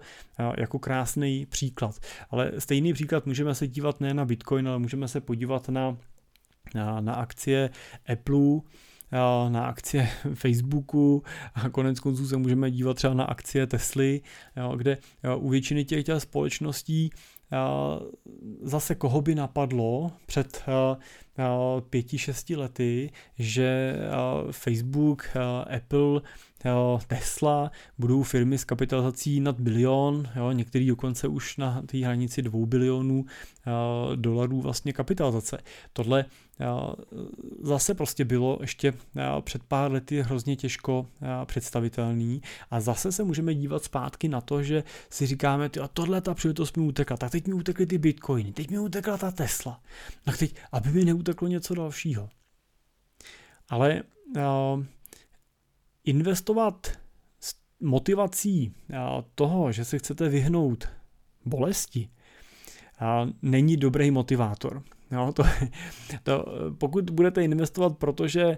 [0.59, 1.99] jako krásný příklad.
[2.31, 5.97] Ale stejný příklad můžeme se dívat ne na Bitcoin, ale můžeme se podívat na,
[6.75, 7.71] na, na akcie
[8.13, 8.61] Apple,
[9.49, 11.23] na akcie Facebooku
[11.55, 14.21] a konec konců se můžeme dívat třeba na akcie Tesly,
[14.77, 14.99] kde
[15.37, 17.11] u většiny těch, těch společností
[18.63, 20.65] zase koho by napadlo před
[21.91, 23.97] pěti, šesti lety, že
[24.51, 25.29] Facebook,
[25.77, 26.21] Apple,
[27.07, 32.67] Tesla budou firmy s kapitalizací nad bilion, jo, některý dokonce už na té hranici dvou
[32.67, 33.25] bilionů
[34.15, 35.59] dolarů vlastně kapitalizace.
[35.93, 36.25] Tohle
[37.63, 38.95] zase prostě bylo ještě
[39.41, 41.07] před pár lety hrozně těžko
[41.45, 46.35] představitelný a zase se můžeme dívat zpátky na to, že si říkáme, a tohle ta
[46.35, 49.81] příležitost mi utekla, tak teď mi utekly ty bitcoiny, teď mi utekla ta Tesla,
[50.25, 52.29] tak teď, aby mi neuteklo něco dalšího.
[53.69, 54.03] Ale
[54.37, 54.85] uh,
[56.05, 56.87] investovat
[57.41, 58.75] s motivací
[59.35, 60.89] toho, že se chcete vyhnout
[61.45, 62.09] bolesti,
[63.43, 64.83] není dobrý motivátor.
[65.11, 65.43] Jo, to,
[66.23, 66.45] to,
[66.79, 68.57] pokud budete investovat, protože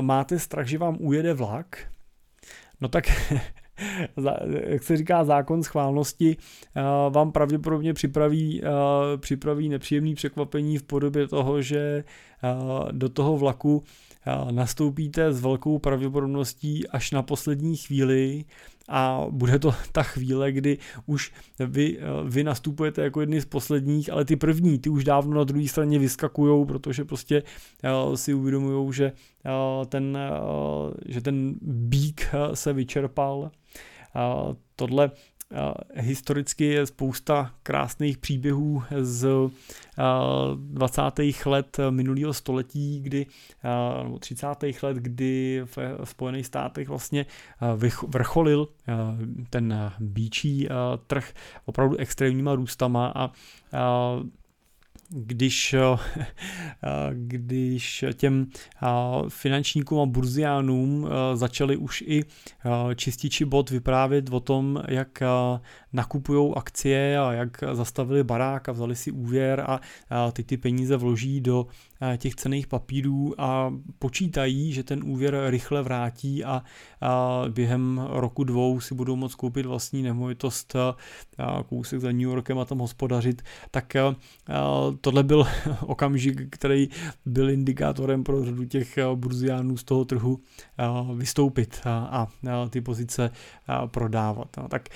[0.00, 1.86] máte strach, že vám ujede vlak,
[2.80, 3.04] no tak
[4.66, 6.36] jak se říká zákon schválnosti,
[7.10, 8.62] vám pravděpodobně připraví,
[9.16, 12.04] připraví nepříjemný překvapení v podobě toho, že
[12.92, 13.82] do toho vlaku
[14.50, 18.44] nastoupíte s velkou pravděpodobností až na poslední chvíli
[18.88, 24.24] a bude to ta chvíle, kdy už vy, vy nastupujete jako jedni z posledních, ale
[24.24, 27.42] ty první, ty už dávno na druhé straně vyskakují, protože prostě
[28.14, 29.12] si uvědomují, že
[29.88, 30.18] ten,
[31.08, 33.50] že ten bík se vyčerpal.
[34.76, 35.10] Tohle
[35.94, 39.50] historicky je spousta krásných příběhů z
[40.56, 41.02] 20.
[41.46, 43.26] let minulého století, kdy,
[44.02, 44.46] nebo 30.
[44.82, 47.26] let, kdy v Spojených státech vlastně
[48.08, 48.68] vrcholil
[49.50, 50.68] ten bíčí
[51.06, 51.32] trh
[51.64, 53.30] opravdu extrémníma růstama a
[55.10, 55.98] když, eh,
[57.12, 58.46] když těm
[58.82, 58.86] eh,
[59.28, 62.24] finančníkům a burziánům eh, začali už i
[62.94, 65.22] čističi bot vyprávět o tom, jak
[65.92, 69.80] nakupují akcie a jak zastavili barák a vzali si úvěr a
[70.32, 71.66] ty ty peníze vloží do
[72.16, 76.62] těch cených papírů a počítají, že ten úvěr rychle vrátí a,
[77.48, 80.96] během roku dvou si budou moct koupit vlastní nemovitost a
[81.68, 83.96] kousek za New Yorkem a tam hospodařit, tak
[85.00, 85.46] tohle byl
[85.80, 86.88] okamžik, který
[87.26, 90.40] byl indikátorem pro řadu těch burziánů z toho trhu
[91.14, 92.26] vystoupit a,
[92.70, 93.30] ty pozice
[93.86, 94.48] prodávat.
[94.68, 94.88] Tak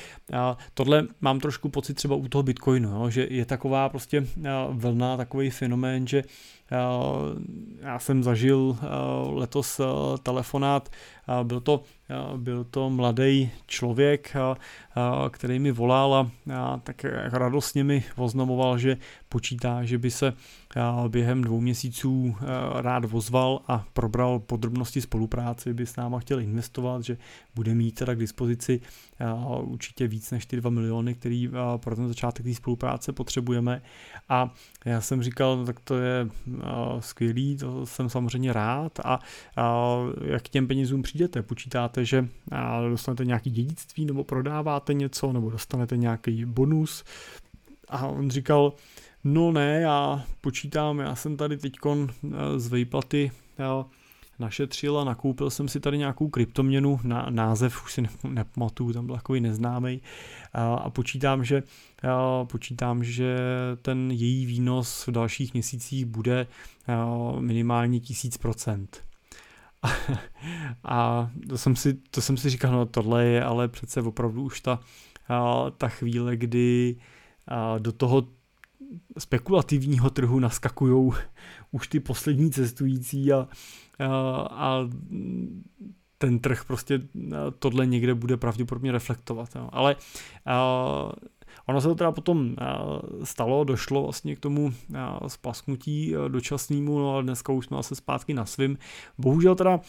[0.85, 4.27] tohle mám trošku pocit třeba u toho Bitcoinu, jo, že je taková prostě
[4.71, 6.23] vlna, takový fenomén, že
[7.81, 8.79] já jsem zažil
[9.27, 9.81] letos
[10.23, 10.89] telefonát,
[11.43, 11.83] byl to,
[12.37, 14.37] byl to mladý člověk,
[15.31, 18.97] který mi volal a tak radostně mi oznamoval, že
[19.29, 20.33] počítá, že by se
[21.09, 22.37] během dvou měsíců
[22.75, 27.17] rád vozval a probral podrobnosti spolupráce, by s náma chtěl investovat, že
[27.55, 28.81] bude mít teda k dispozici
[29.61, 33.83] určitě víc než ty 2 miliony, který pro ten začátek té spolupráce potřebujeme.
[34.29, 34.51] A
[34.85, 36.29] já jsem říkal, tak to je
[37.01, 39.19] skvělý, to jsem samozřejmě rád a,
[39.57, 41.43] a jak k těm penězům přijdete?
[41.43, 42.29] Počítáte, že
[42.91, 47.05] dostanete nějaký dědictví nebo prodáváte něco nebo dostanete nějaký bonus?
[47.89, 48.73] A on říkal,
[49.25, 52.09] no ne, já počítám, já jsem tady teďkon
[52.57, 53.31] z výplaty
[54.39, 59.15] našetřil a nakoupil jsem si tady nějakou kryptoměnu, na, název už si nepamatuju, tam byl
[59.15, 60.03] takový neznámý
[60.53, 61.63] a, počítám, že
[62.45, 63.37] počítám, že
[63.83, 66.47] ten její výnos v dalších měsících bude
[67.41, 68.87] minimálně 1000%.
[70.85, 74.61] A, to, jsem si, to jsem si říkal, no tohle je ale přece opravdu už
[74.61, 74.81] ta,
[75.79, 76.97] ta chvíle, kdy
[77.79, 78.29] do toho
[79.19, 81.13] spekulativního trhu naskakují
[81.73, 83.49] už ty poslední cestující a,
[83.99, 84.89] a, a
[86.19, 87.01] ten trh prostě
[87.59, 89.49] tohle někde bude pravděpodobně reflektovat.
[89.55, 89.69] Jo.
[89.73, 89.97] Ale
[90.47, 91.13] a,
[91.67, 92.65] Ono se to teda potom eh,
[93.25, 97.97] stalo, došlo vlastně k tomu eh, splasknutí eh, dočasnému, no ale dneska už jsme asi
[97.97, 98.79] zpátky na svým.
[99.19, 99.81] Bohužel teda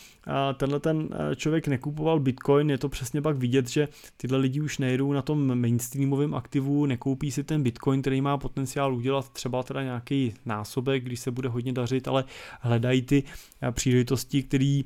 [0.58, 5.14] tenhle ten člověk nekupoval Bitcoin, je to přesně pak vidět, že tyhle lidi už nejedou
[5.14, 10.34] na tom mainstreamovém aktivu, nekoupí si ten Bitcoin, který má potenciál udělat třeba teda nějaký
[10.46, 12.24] násobek, když se bude hodně dařit, ale
[12.62, 13.24] hledají ty
[13.72, 14.82] příležitosti, které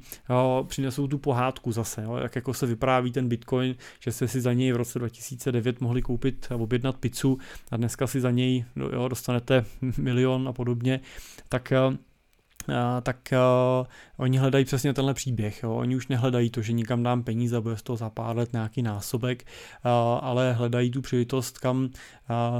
[0.68, 4.54] přinesou tu pohádku zase, jo, jak jako se vypráví ten Bitcoin, že se si za
[4.54, 6.48] něj v roce 2009 mohli koupit
[6.80, 7.38] objednat pizzu
[7.72, 9.66] a dneska si za něj jo, dostanete
[9.98, 11.00] milion a podobně,
[11.50, 11.98] tak eh,
[13.02, 15.64] tak uh, oni hledají přesně tenhle příběh.
[15.64, 15.76] Jo.
[15.76, 18.54] Oni už nehledají to, že nikam dám peníze a bude z toho za pár let
[18.54, 21.90] nějaký násobek, uh, ale hledají tu příležitost, kam uh,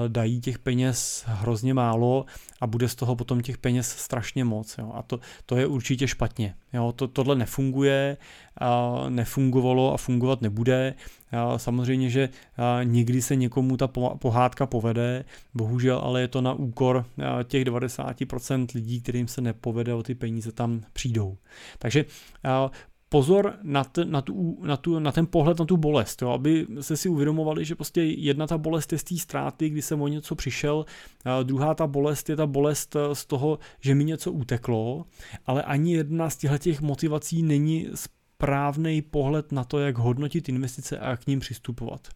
[0.08, 2.26] dají těch peněz hrozně málo
[2.62, 4.78] a bude z toho potom těch peněz strašně moc.
[4.78, 4.92] Jo.
[4.96, 6.56] A to, to je určitě špatně.
[6.74, 6.92] Jo.
[6.92, 8.18] To, tohle nefunguje,
[8.62, 10.94] uh, nefungovalo a fungovat nebude.
[11.34, 13.88] Uh, samozřejmě, že uh, někdy se někomu ta
[14.20, 17.06] pohádka povede, bohužel ale je to na úkor
[17.44, 21.38] těch 90% lidí, kterým se nepovede o ty peníze tam přijdou.
[21.80, 22.06] Takže
[23.10, 26.68] pozor na, t, na, tu, na, tu, na ten pohled na tu bolest, jo, aby
[26.82, 30.08] se si uvědomovali, že prostě jedna ta bolest je z té ztráty, kdy jsem o
[30.08, 30.86] něco přišel,
[31.26, 35.06] a druhá ta bolest je ta bolest eh, z toho, že mi něco uteklo,
[35.46, 41.10] ale ani jedna z těchto motivací není správný pohled na to, jak hodnotit investice a
[41.10, 42.08] jak k ním přistupovat.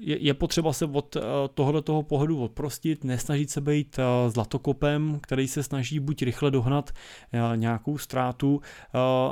[0.00, 1.20] Je, potřeba se od eh,
[1.54, 6.90] tohoto toho pohledu odprostit, nesnažit se být eh, zlatokopem, který se snaží buď rychle dohnat
[7.32, 8.60] eh, nějakou ztrátu,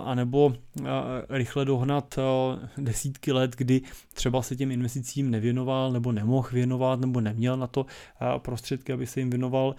[0.05, 0.53] anebo
[1.29, 2.19] rychle dohnat
[2.79, 3.81] desítky let, kdy
[4.15, 7.87] třeba se těm investicím nevěnoval, nebo nemohl věnovat, nebo neměl na to
[8.39, 9.75] prostředky, aby se jim věnoval,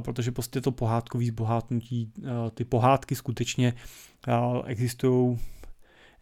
[0.00, 2.12] protože prostě to pohádkový zbohátnutí,
[2.54, 3.74] ty pohádky skutečně
[4.66, 5.38] existují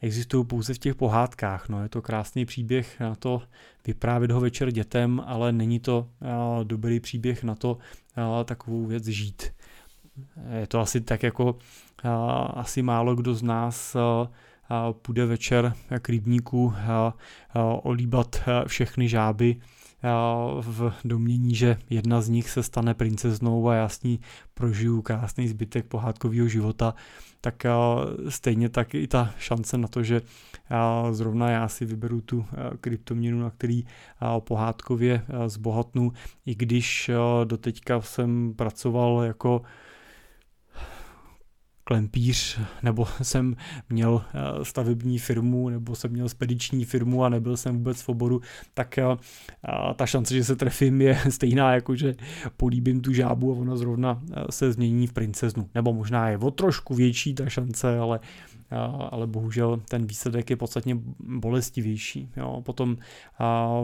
[0.05, 1.69] existují pouze v těch pohádkách.
[1.69, 3.43] No, je to krásný příběh na to
[3.87, 9.05] vyprávět ho večer dětem, ale není to uh, dobrý příběh na to uh, takovou věc
[9.05, 9.53] žít.
[10.61, 11.59] Je to asi tak jako
[12.55, 13.97] asi málo kdo z nás
[14.93, 16.75] půjde večer k rybníku
[17.83, 19.57] olíbat všechny žáby
[20.61, 24.21] v domění, že jedna z nich se stane princeznou a já s ní
[24.55, 26.95] prožiju krásný zbytek pohádkového života,
[27.41, 27.67] tak
[28.29, 30.23] stejně tak i ta šance na to, že
[31.11, 32.47] zrovna já si vyberu tu
[32.81, 33.85] kryptoměnu, na který
[34.39, 36.13] pohádkově zbohatnu,
[36.47, 37.11] i když
[37.45, 39.63] doteďka jsem pracoval jako
[41.85, 43.57] klempíř, nebo jsem
[43.89, 48.41] měl eh, stavební firmu, nebo jsem měl spediční firmu a nebyl jsem vůbec v oboru,
[48.74, 49.05] tak eh,
[49.97, 52.14] ta šance, že se trefím, je stejná, jako že
[52.57, 55.68] políbím tu žábu a ona zrovna eh, se změní v princeznu.
[55.74, 58.20] Nebo možná je o trošku větší ta šance, ale
[59.11, 62.31] ale bohužel ten výsledek je podstatně bolestivější.
[62.37, 62.62] Jo.
[62.65, 62.97] Potom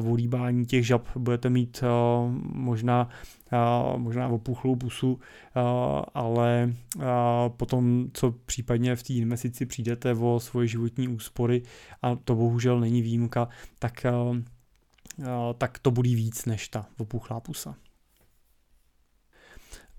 [0.01, 1.85] v ulíbání těch žab budete mít
[2.43, 3.09] možná
[3.97, 5.21] možná opuchlou pusu,
[6.15, 6.73] ale
[7.49, 11.63] potom, co případně v té investici přijdete o svoje životní úspory,
[12.03, 14.07] a to bohužel není výjimka, tak,
[15.59, 17.75] tak to bude víc než ta opuchlá pusa.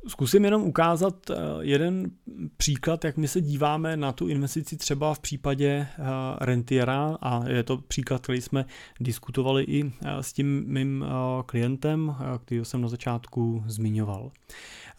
[0.08, 2.12] Zkusím jenom ukázat eh, jeden
[2.58, 6.04] příklad, jak my se díváme na tu investici třeba v případě eh,
[6.40, 8.66] rentiera a je to příklad, který jsme
[9.00, 11.06] diskutovali i eh, s tím mým
[11.46, 14.32] klientem, který jsem na začátku zmiňoval.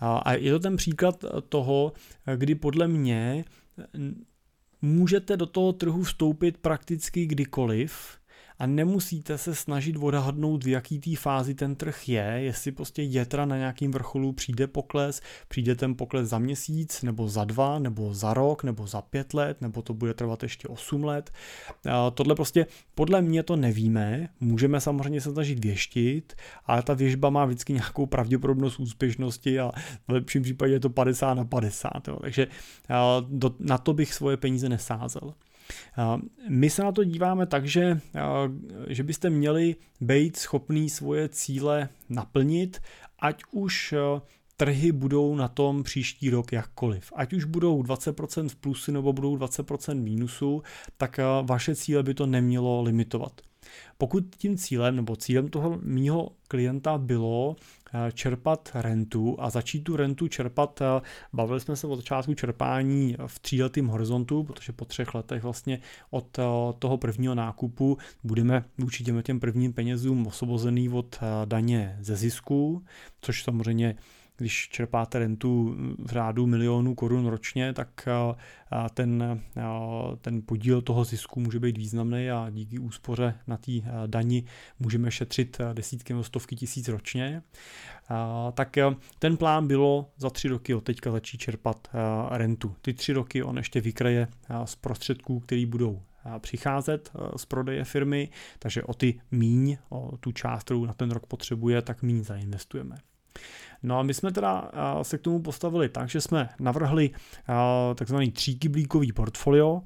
[0.00, 1.92] A je to ten příklad toho,
[2.36, 3.44] kdy podle mě
[4.82, 8.18] můžete do toho trhu vstoupit prakticky kdykoliv,
[8.58, 13.44] a nemusíte se snažit odhadnout, v jaký té fázi ten trh je, jestli prostě jetra
[13.44, 18.34] na nějakým vrcholu přijde pokles, přijde ten pokles za měsíc, nebo za dva, nebo za
[18.34, 21.30] rok, nebo za pět let, nebo to bude trvat ještě 8 let.
[22.14, 26.32] Tohle prostě podle mě to nevíme, můžeme samozřejmě se snažit věštit,
[26.66, 29.72] ale ta věžba má vždycky nějakou pravděpodobnost úspěšnosti a
[30.08, 32.08] v lepším případě je to 50 na 50.
[32.08, 32.18] Jo.
[32.20, 32.46] Takže
[33.58, 35.34] na to bych svoje peníze nesázel.
[36.48, 38.00] My se na to díváme tak, že,
[38.88, 42.80] že byste měli být schopný svoje cíle naplnit,
[43.18, 43.94] ať už
[44.56, 47.12] trhy budou na tom příští rok jakkoliv.
[47.16, 50.62] Ať už budou 20% v plusu nebo budou 20% mínusu,
[50.96, 53.40] tak vaše cíle by to nemělo limitovat.
[53.98, 57.56] Pokud tím cílem nebo cílem toho mýho klienta bylo
[58.12, 61.00] čerpat rentu a začít tu rentu čerpat, eh,
[61.32, 65.80] bavili jsme se od začátku čerpání v tříletém horizontu, protože po třech letech vlastně
[66.10, 66.42] od eh,
[66.78, 72.84] toho prvního nákupu budeme vůči těm, těm prvním penězům osvobozený od daně ze zisku,
[73.20, 73.96] což samozřejmě
[74.36, 78.08] když čerpáte rentu v řádu milionů korun ročně, tak
[78.94, 79.40] ten,
[80.20, 83.72] ten podíl toho zisku může být významný a díky úspoře na té
[84.06, 84.44] dani
[84.78, 87.42] můžeme šetřit desítky nebo stovky tisíc ročně.
[88.54, 88.76] Tak
[89.18, 91.88] ten plán bylo za tři roky od teďka začít čerpat
[92.30, 92.74] rentu.
[92.82, 94.28] Ty tři roky on ještě vykraje
[94.64, 96.02] z prostředků, které budou
[96.38, 98.28] přicházet z prodeje firmy,
[98.58, 102.96] takže o ty míň, o tu část, kterou na ten rok potřebuje, tak míň zainvestujeme.
[103.82, 104.70] No a my jsme teda
[105.02, 107.10] se k tomu postavili tak, že jsme navrhli
[107.94, 109.82] takzvaný tříkyblíkový portfolio,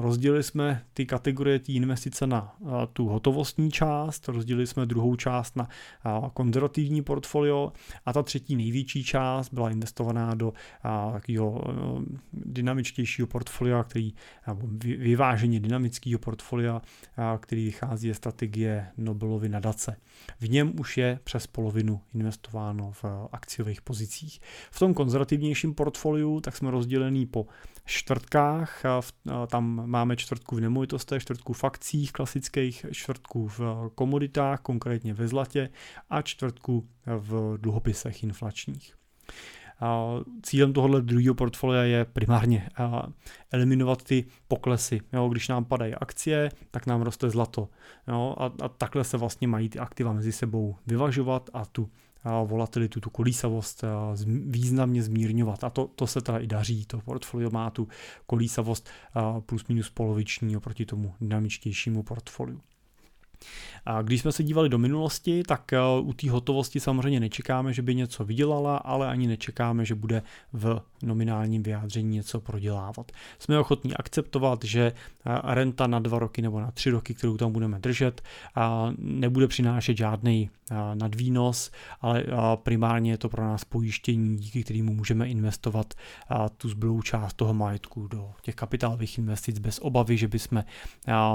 [0.00, 2.56] Rozdělili jsme ty kategorie té investice na
[2.92, 5.68] tu hotovostní část, rozdělili jsme druhou část na
[6.34, 7.72] konzervativní portfolio
[8.06, 10.52] a ta třetí největší část byla investovaná do
[11.12, 11.62] takového
[12.32, 14.14] dynamičtějšího portfolia, který,
[14.98, 16.82] vyváženě dynamického portfolia,
[17.40, 19.96] který vychází ze strategie Nobelovy nadace.
[20.40, 24.40] V něm už je přes polovinu investováno v akciových pozicích.
[24.70, 27.46] V tom konzervativnějším portfoliu tak jsme rozdělený po
[27.84, 28.82] čtvrtkách.
[29.46, 33.60] Tam máme čtvrtku v nemovitostech, čtvrtku v akcích klasických, čtvrtku v
[33.94, 35.70] komoditách, konkrétně ve zlatě
[36.10, 38.94] a čtvrtku v dluhopisech inflačních.
[40.42, 42.68] Cílem tohohle druhého portfolia je primárně
[43.52, 45.00] eliminovat ty poklesy.
[45.12, 47.68] Jo, když nám padají akcie, tak nám roste zlato.
[48.08, 51.90] Jo, a, a takhle se vlastně mají ty aktiva mezi sebou vyvažovat a tu
[52.44, 53.84] volatilitu, tu kolísavost
[54.46, 55.64] významně zmírňovat.
[55.64, 57.88] A to, to se teda i daří, to portfolio má tu
[58.26, 58.88] kolísavost
[59.46, 62.60] plus minus poloviční oproti tomu dynamičtějšímu portfoliu.
[63.86, 67.82] A když jsme se dívali do minulosti, tak eh, u té hotovosti samozřejmě nečekáme, že
[67.82, 70.22] by něco vydělala, ale ani nečekáme, že bude
[70.52, 73.12] v nominálním vyjádření něco prodělávat.
[73.38, 74.92] Jsme ochotní akceptovat, že
[75.26, 78.22] eh, renta na dva roky nebo na tři roky, kterou tam budeme držet,
[78.98, 81.70] nebude přinášet žádný eh, nadvýnos,
[82.00, 82.24] ale
[82.56, 85.94] primárně je to pro nás pojištění, díky kterému můžeme investovat
[86.56, 90.64] tu zbylou část toho majetku do těch kapitálových investic bez obavy, že bychom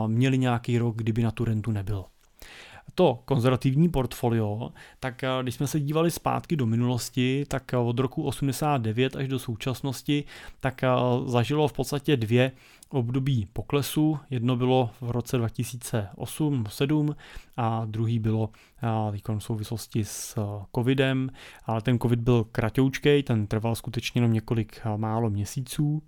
[0.08, 1.99] měli nějaký rok, kdyby na tu rentu nebylo
[2.96, 8.00] to konzervativní portfolio, tak eh, když jsme se dívali zpátky do minulosti, tak eh, od
[8.00, 10.24] roku 89 až do současnosti,
[10.60, 10.88] tak eh,
[11.26, 12.52] zažilo v podstatě dvě
[12.90, 14.20] období poklesu.
[14.30, 17.16] Jedno bylo v roce 2008-2007
[17.58, 18.50] a druhý bylo
[18.82, 20.40] v souvislosti s
[20.76, 21.30] covidem,
[21.66, 26.02] ale ten covid byl kratoučkej, ten trval skutečně jenom několik málo měsíců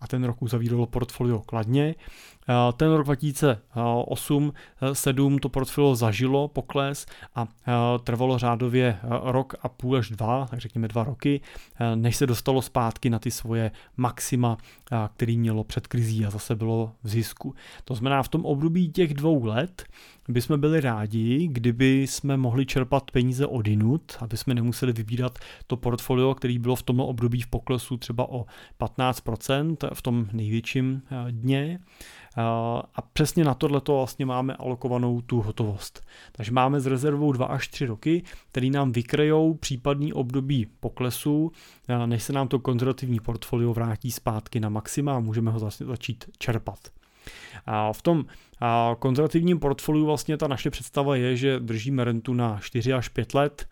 [0.00, 1.94] a ten rok uzavíralo portfolio kladně.
[2.76, 4.52] Ten rok 2008
[4.92, 7.46] 7 to portfolio zažilo pokles a
[8.04, 11.40] trvalo řádově rok a půl až dva, tak řekněme dva roky,
[11.94, 14.56] než se dostalo zpátky na ty svoje maxima,
[15.14, 17.54] který mělo před krizí a zase bylo v zisku.
[17.84, 19.84] To znamená, v tom období těch dvou let
[20.28, 26.34] bychom byli rádi, kdyby jsme mohli čerpat peníze odinut, aby jsme nemuseli vybírat to portfolio,
[26.34, 28.46] který bylo v tomto období v poklesu třeba o
[28.80, 31.78] 15% v tom největším dně.
[32.94, 36.06] A přesně na tohle vlastně máme alokovanou tu hotovost.
[36.32, 41.52] Takže máme s rezervou 2 až 3 roky, který nám vykrejou případný období poklesu,
[42.06, 46.24] než se nám to konzervativní portfolio vrátí zpátky na maxima a můžeme ho zase začít
[46.38, 46.78] čerpat.
[47.66, 48.24] A v tom
[48.98, 53.68] konzervativním portfoliu vlastně ta naše představa je, že držíme rentu na 4 až 5 let,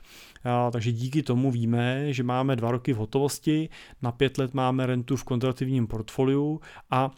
[0.73, 3.69] takže díky tomu víme, že máme dva roky v hotovosti,
[4.03, 7.11] na pět let máme rentu v konzervativním portfoliu a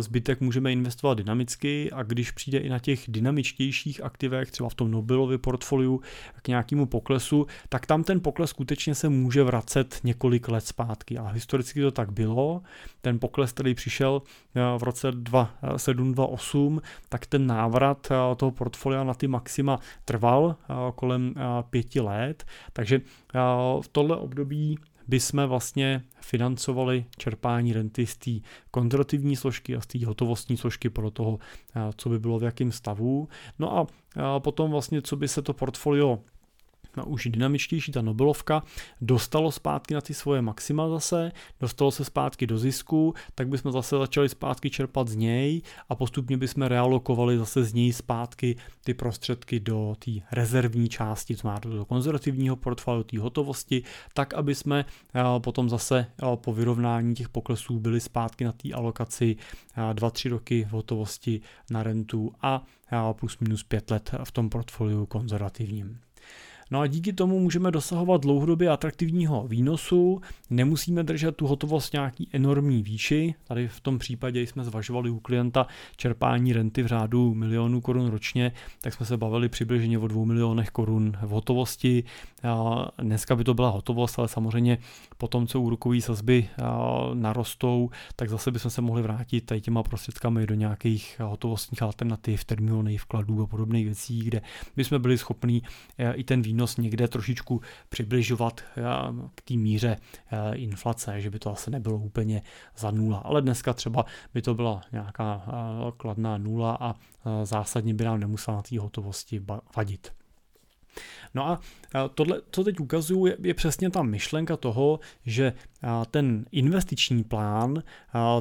[0.00, 4.90] zbytek můžeme investovat dynamicky a když přijde i na těch dynamičtějších aktivech, třeba v tom
[4.90, 6.00] Nobelově portfoliu
[6.42, 11.26] k nějakému poklesu, tak tam ten pokles skutečně se může vracet několik let zpátky a
[11.26, 12.62] historicky to tak bylo.
[13.00, 14.22] Ten pokles, který přišel
[14.78, 20.56] v roce 2007-2008, tak ten návrat toho portfolia na ty maxima trval
[20.94, 21.34] kolem
[21.70, 23.00] pěti let, takže
[23.80, 24.78] v tohle období
[25.08, 28.30] by jsme vlastně financovali čerpání renty z té
[28.70, 31.38] konzervativní složky a z té hotovostní složky pro toho,
[31.96, 33.28] co by bylo v jakém stavu.
[33.58, 33.86] No a
[34.40, 36.18] potom vlastně, co by se to portfolio
[36.96, 38.62] no, už dynamičtější, ta Nobelovka,
[39.00, 43.98] dostalo zpátky na ty svoje maxima zase, dostalo se zpátky do zisku, tak bychom zase
[43.98, 49.60] začali zpátky čerpat z něj a postupně bychom realokovali zase z něj zpátky ty prostředky
[49.60, 53.82] do té rezervní části, to znamená do konzervativního portfolia, té hotovosti,
[54.14, 54.84] tak, aby jsme
[55.14, 59.36] eh, potom zase eh, po vyrovnání těch poklesů byli zpátky na té alokaci
[59.76, 61.40] 2-3 eh, roky v hotovosti
[61.70, 62.62] na rentu a
[63.12, 66.03] plus minus 5 let v tom portfoliu konzervativním.
[66.74, 70.20] No a díky tomu můžeme dosahovat dlouhodobě atraktivního výnosu,
[70.50, 73.34] nemusíme držet tu hotovost nějaký enormní výši.
[73.44, 75.66] Tady v tom případě jsme zvažovali u klienta
[75.96, 80.70] čerpání renty v řádu milionů korun ročně, tak jsme se bavili přibližně o dvou milionech
[80.70, 82.04] korun v hotovosti.
[82.98, 84.78] Dneska by to byla hotovost, ale samozřejmě
[85.24, 86.48] po tom, co úrokové sazby
[87.14, 93.00] narostou, tak zase bychom se mohli vrátit tady těma prostředkami do nějakých hotovostních alternativ, termínových
[93.00, 94.42] vkladů a podobných věcí, kde
[94.76, 95.62] bychom byli schopni
[95.98, 98.82] e, i ten výnos někde trošičku přibližovat eh,
[99.34, 102.42] k té míře eh, inflace, že by to asi nebylo úplně
[102.76, 103.18] za nula.
[103.18, 104.04] Ale dneska třeba
[104.34, 105.52] by to byla nějaká eh,
[105.96, 106.94] kladná nula a
[107.44, 109.40] zásadně by nám nemusela na té hotovosti
[109.76, 110.12] vadit.
[111.34, 111.60] No a
[112.14, 115.52] tohle, co teď ukazuju, je, je přesně ta myšlenka toho, že
[116.10, 117.82] ten investiční plán,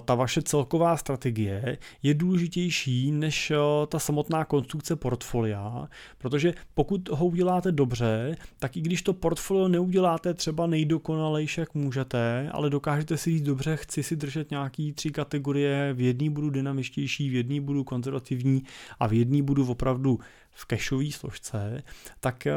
[0.06, 3.52] ta vaše celková strategie je důležitější než
[3.88, 5.88] ta samotná konstrukce portfolia,
[6.18, 12.50] protože pokud ho uděláte dobře, tak i když to portfolio neuděláte třeba nejdokonalejší, jak můžete,
[12.52, 17.30] ale dokážete si říct dobře, chci si držet nějaký tři kategorie, v jedný budu dynamičtější,
[17.30, 18.64] v jedný budu konzervativní
[19.00, 20.20] a v jedný budu opravdu
[20.52, 21.84] v cashové složce,
[22.20, 22.48] tak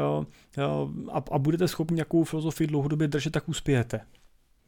[1.11, 4.01] a, a budete schopni nějakou filozofii dlouhodobě držet, tak uspějete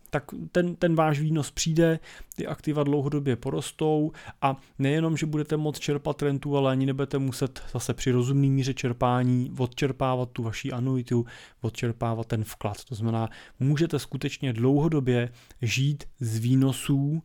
[0.10, 2.00] tak ten, ten váš výnos přijde,
[2.36, 7.64] ty aktiva dlouhodobě porostou a nejenom, že budete moct čerpat rentu, ale ani nebudete muset
[7.74, 11.26] zase při rozumný míře čerpání odčerpávat tu vaši anuitu,
[11.62, 12.84] odčerpávat ten vklad.
[12.84, 13.30] To znamená,
[13.60, 15.32] můžete skutečně dlouhodobě
[15.62, 17.22] žít z výnosů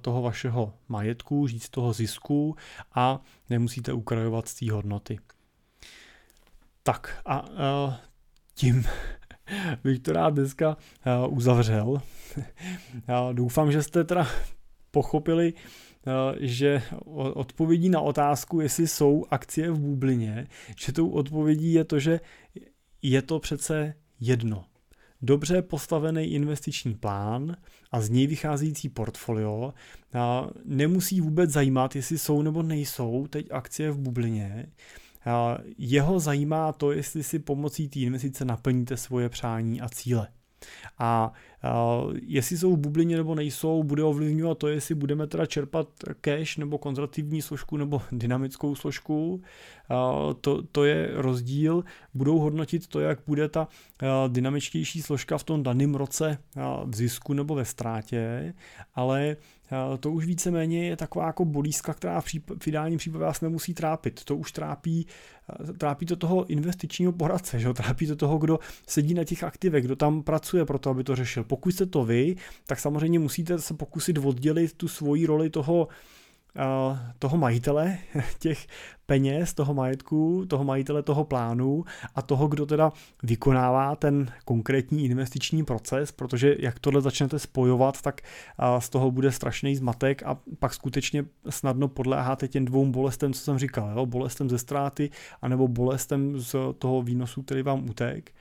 [0.00, 2.56] toho vašeho majetku, žít z toho zisku
[2.94, 3.20] a
[3.50, 5.18] nemusíte ukrajovat z té hodnoty.
[6.86, 7.94] Tak a uh,
[8.54, 8.84] tím
[9.84, 10.76] bych to rád dneska
[11.26, 12.02] uh, uzavřel.
[13.08, 14.26] Já doufám, že jste teda
[14.90, 16.82] pochopili, uh, že
[17.34, 20.46] odpovědí na otázku, jestli jsou akcie v bublině,
[20.78, 22.20] že tou odpovědí je to, že
[23.02, 24.64] je to přece jedno.
[25.22, 27.56] Dobře postavený investiční plán
[27.92, 29.74] a z něj vycházející portfolio
[30.64, 34.66] nemusí vůbec zajímat, jestli jsou nebo nejsou teď akcie v bublině.
[35.78, 40.28] Jeho zajímá to, jestli si pomocí té investice naplníte svoje přání a cíle.
[40.98, 41.32] A
[42.22, 45.88] jestli jsou v bublině nebo nejsou, bude ovlivňovat to, jestli budeme teda čerpat
[46.20, 49.42] cash nebo konzervativní složku nebo dynamickou složku.
[50.40, 51.84] To, to je rozdíl.
[52.14, 53.68] Budou hodnotit to, jak bude ta
[54.28, 56.38] dynamičtější složka v tom daném roce
[56.84, 58.54] v zisku nebo ve ztrátě,
[58.94, 59.36] ale
[60.00, 63.74] to už víceméně je taková jako bolízka, která v, příp- v ideálním případě vás nemusí
[63.74, 64.24] trápit.
[64.24, 65.06] To už trápí,
[65.78, 67.68] trápí to toho investičního poradce, že?
[67.74, 71.16] trápí to toho, kdo sedí na těch aktivech, kdo tam pracuje pro to, aby to
[71.16, 71.44] řešil.
[71.44, 72.36] Pokud jste to vy,
[72.66, 75.88] tak samozřejmě musíte se pokusit oddělit tu svoji roli toho
[77.18, 77.98] toho majitele
[78.38, 78.66] těch
[79.06, 81.84] peněz, toho majetku, toho majitele toho plánu
[82.14, 82.92] a toho, kdo teda
[83.22, 88.20] vykonává ten konkrétní investiční proces, protože jak tohle začnete spojovat, tak
[88.78, 93.58] z toho bude strašný zmatek a pak skutečně snadno podléháte těm dvou bolestem, co jsem
[93.58, 94.06] říkal, jo?
[94.06, 95.10] bolestem ze ztráty
[95.42, 98.32] anebo bolestem z toho výnosu, který vám utek.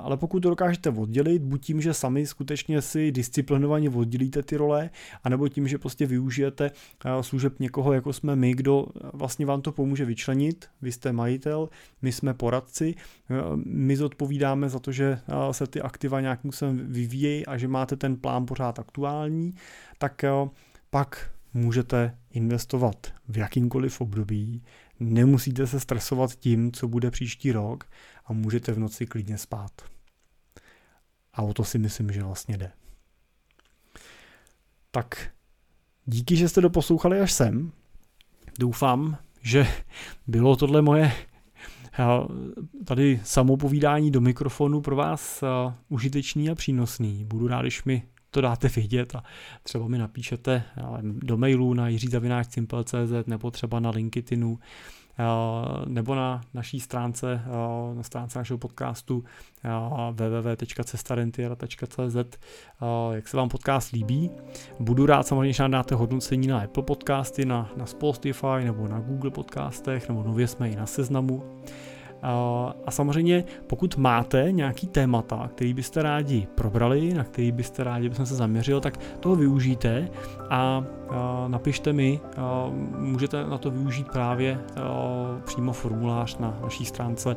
[0.00, 4.90] Ale pokud to dokážete oddělit, buď tím, že sami skutečně si disciplinovaně oddělíte ty role,
[5.24, 6.70] anebo tím, že prostě využijete
[7.20, 10.66] služeb někoho, jako jsme my, kdo vlastně vám to pomůže vyčlenit.
[10.82, 11.68] Vy jste majitel,
[12.02, 12.94] my jsme poradci,
[13.64, 18.16] my zodpovídáme za to, že se ty aktiva nějakým způsobem vyvíjejí a že máte ten
[18.16, 19.54] plán pořád aktuální,
[19.98, 20.24] tak
[20.90, 24.62] pak můžete investovat v jakýmkoliv období,
[25.00, 27.84] nemusíte se stresovat tím, co bude příští rok
[28.24, 29.70] a můžete v noci klidně spát.
[31.32, 32.72] A o to si myslím, že vlastně jde.
[34.90, 35.30] Tak
[36.04, 37.72] díky, že jste doposlouchali až sem.
[38.58, 39.66] Doufám, že
[40.26, 41.12] bylo tohle moje
[42.84, 45.44] tady samopovídání do mikrofonu pro vás
[45.88, 47.24] užitečný a přínosný.
[47.24, 49.22] Budu rád, když mi to dáte vědět a
[49.62, 50.62] třeba mi napíšete
[51.02, 54.58] do mailu na jiřizavináčsimple.cz nebo třeba na LinkedInu
[55.86, 57.42] nebo na naší stránce,
[57.94, 59.24] na stránce našeho podcastu
[60.12, 62.38] www.cestarentiera.cz
[63.12, 64.30] jak se vám podcast líbí.
[64.80, 69.00] Budu rád samozřejmě, že nám dáte hodnocení na Apple podcasty, na, na Spotify nebo na
[69.00, 71.62] Google podcastech, nebo nově jsme i na seznamu.
[72.22, 78.26] A samozřejmě, pokud máte nějaký témata, který byste rádi probrali, na který byste rádi, bychom
[78.26, 80.08] se zaměřil, tak toho využijte
[80.50, 80.84] a
[81.48, 82.20] napište mi,
[82.98, 84.60] můžete na to využít právě
[85.44, 87.36] přímo formulář na naší stránce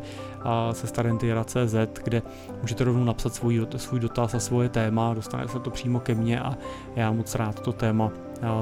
[0.72, 2.22] sestarentiera.cz, kde
[2.62, 6.42] můžete rovnou napsat svůj, svůj dotaz a svoje téma, dostane se to přímo ke mně
[6.42, 6.58] a
[6.96, 8.12] já moc rád to téma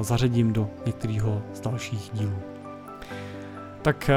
[0.00, 2.36] zařadím do některého z dalších dílů.
[3.82, 4.10] Tak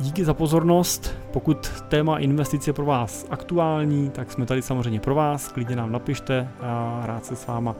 [0.00, 1.14] Díky za pozornost.
[1.32, 5.48] Pokud téma investice je pro vás aktuální, tak jsme tady samozřejmě pro vás.
[5.48, 7.76] Klidně nám napište, a rád se s váma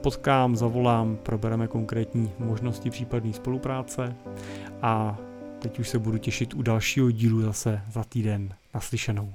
[0.00, 4.14] potkám, zavolám, probereme konkrétní možnosti případné spolupráce
[4.82, 5.18] a
[5.58, 8.54] teď už se budu těšit u dalšího dílu zase za týden.
[8.74, 9.32] Naslyšenou.